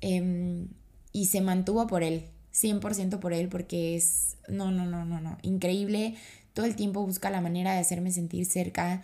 [0.00, 0.68] Em,
[1.12, 5.38] y se mantuvo por él, 100% por él, porque es, no, no, no, no, no,
[5.42, 6.14] increíble.
[6.52, 9.02] Todo el tiempo busca la manera de hacerme sentir cerca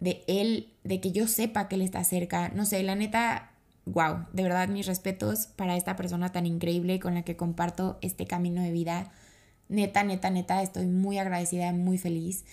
[0.00, 2.50] de él, de que yo sepa que él está cerca.
[2.50, 3.50] No sé, la neta,
[3.86, 8.26] wow, de verdad mis respetos para esta persona tan increíble con la que comparto este
[8.26, 9.12] camino de vida.
[9.68, 12.44] Neta, neta, neta, estoy muy agradecida, muy feliz.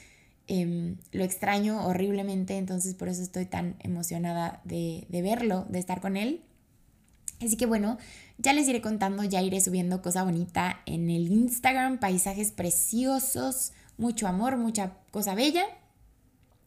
[0.47, 6.01] Em, lo extraño horriblemente, entonces por eso estoy tan emocionada de, de verlo, de estar
[6.01, 6.41] con él.
[7.41, 7.97] Así que bueno,
[8.37, 14.27] ya les iré contando, ya iré subiendo cosa bonita en el Instagram, paisajes preciosos, mucho
[14.27, 15.65] amor, mucha cosa bella.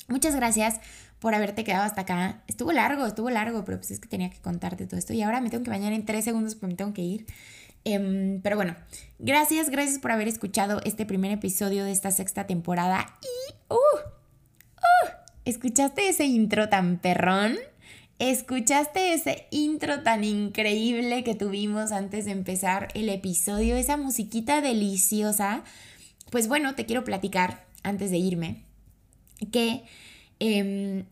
[0.09, 0.81] Muchas gracias
[1.19, 2.43] por haberte quedado hasta acá.
[2.47, 5.41] Estuvo largo, estuvo largo, pero pues es que tenía que contarte todo esto y ahora
[5.41, 7.27] me tengo que bañar en tres segundos porque me tengo que ir.
[7.89, 8.77] Em, pero bueno,
[9.19, 13.19] gracias, gracias por haber escuchado este primer episodio de esta sexta temporada.
[13.23, 15.11] Y, uh, uh,
[15.47, 17.57] ¿escuchaste ese intro tan perrón?
[18.19, 23.75] ¿Escuchaste ese intro tan increíble que tuvimos antes de empezar el episodio?
[23.75, 25.63] Esa musiquita deliciosa.
[26.31, 28.65] Pues bueno, te quiero platicar antes de irme
[29.51, 29.85] que
[30.41, 31.07] em,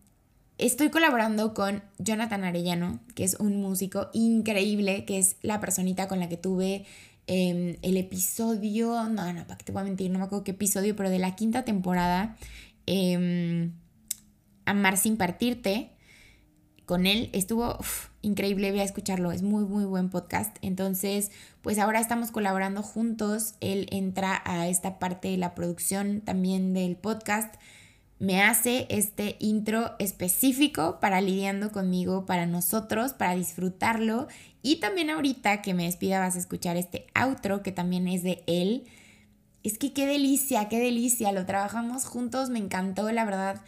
[0.57, 6.19] estoy colaborando con Jonathan Arellano, que es un músico increíble, que es la personita con
[6.19, 6.85] la que tuve
[7.27, 10.51] em, el episodio, no, no, para que te voy a mentir, no me acuerdo qué
[10.51, 12.37] episodio, pero de la quinta temporada,
[12.85, 13.73] em,
[14.65, 15.91] Amar sin partirte
[16.85, 17.29] con él.
[17.31, 17.77] Estuvo
[18.21, 20.57] increíble, voy a escucharlo, es muy, muy buen podcast.
[20.61, 21.31] Entonces,
[21.61, 23.55] pues ahora estamos colaborando juntos.
[23.61, 27.55] Él entra a esta parte de la producción también del podcast.
[28.19, 34.27] Me hace este intro específico para lidiando conmigo, para nosotros, para disfrutarlo.
[34.63, 38.43] Y también ahorita que me despida vas a escuchar este outro que también es de
[38.47, 38.85] él.
[39.63, 41.31] Es que qué delicia, qué delicia.
[41.31, 43.61] Lo trabajamos juntos, me encantó, la verdad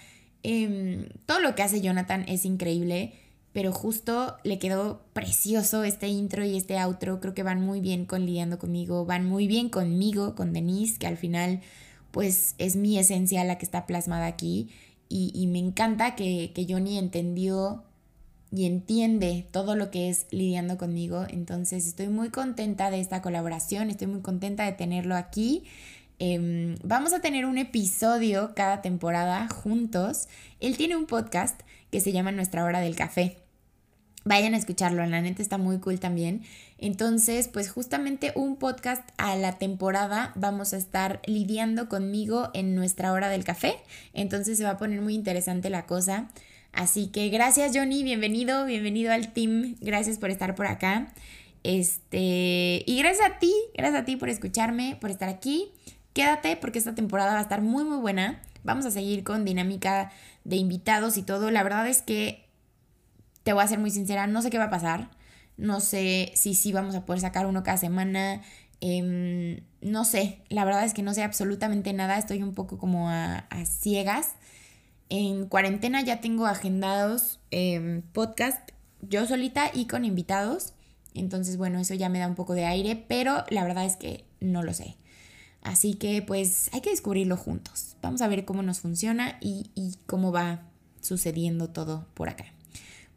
[0.43, 3.13] Em, todo lo que hace Jonathan es increíble,
[3.51, 7.19] pero justo le quedó precioso este intro y este outro.
[7.19, 11.07] Creo que van muy bien con lidiando conmigo, van muy bien conmigo, con Denise, que
[11.07, 11.61] al final
[12.11, 14.69] pues es mi esencia la que está plasmada aquí.
[15.11, 17.83] Y, me encanta que, que Johnny entendió
[18.51, 21.25] y entiende todo lo que es lidiando conmigo.
[21.29, 25.63] Entonces estoy muy contenta de esta colaboración, estoy muy contenta de tenerlo aquí.
[26.19, 30.27] Em, vamos a tener un episodio cada temporada juntos.
[30.59, 33.37] Él tiene un podcast que se llama Nuestra Hora del Café.
[34.25, 36.41] Vayan a escucharlo, la neta está muy cool también.
[36.81, 43.11] Entonces, pues justamente un podcast a la temporada vamos a estar lidiando conmigo en nuestra
[43.11, 43.75] hora del café.
[44.13, 46.29] Entonces se va a poner muy interesante la cosa.
[46.71, 49.75] Así que gracias Johnny, bienvenido, bienvenido al team.
[49.81, 51.13] Gracias por estar por acá.
[51.63, 55.71] Este, y gracias a ti, gracias a ti por escucharme, por estar aquí.
[56.13, 58.41] Quédate porque esta temporada va a estar muy muy buena.
[58.63, 60.11] Vamos a seguir con dinámica
[60.45, 61.51] de invitados y todo.
[61.51, 62.45] La verdad es que
[63.43, 65.09] te voy a ser muy sincera, no sé qué va a pasar.
[65.59, 68.41] No sé si sí vamos a poder sacar uno cada semana.
[68.79, 72.17] Em, no sé, la verdad es que no sé absolutamente nada.
[72.17, 74.35] Estoy un poco como a, ciegas.
[75.09, 78.69] En cuarentena ya tengo agendados eh, podcast
[79.01, 80.73] yo solita y con invitados.
[81.13, 84.23] Entonces, bueno, eso ya me da un poco de aire, pero la verdad es que
[84.39, 84.95] no lo sé.
[85.61, 87.97] Así que pues hay que descubrirlo juntos.
[88.01, 90.61] Vamos a ver cómo nos funciona y, y cómo va
[91.01, 92.45] sucediendo todo por acá.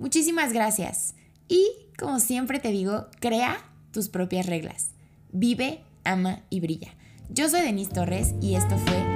[0.00, 1.14] Muchísimas gracias.
[1.52, 3.58] Y como siempre te digo, crea
[3.92, 4.92] tus propias reglas.
[5.32, 6.94] Vive, ama y brilla.
[7.28, 9.11] Yo soy Denise Torres y esto fue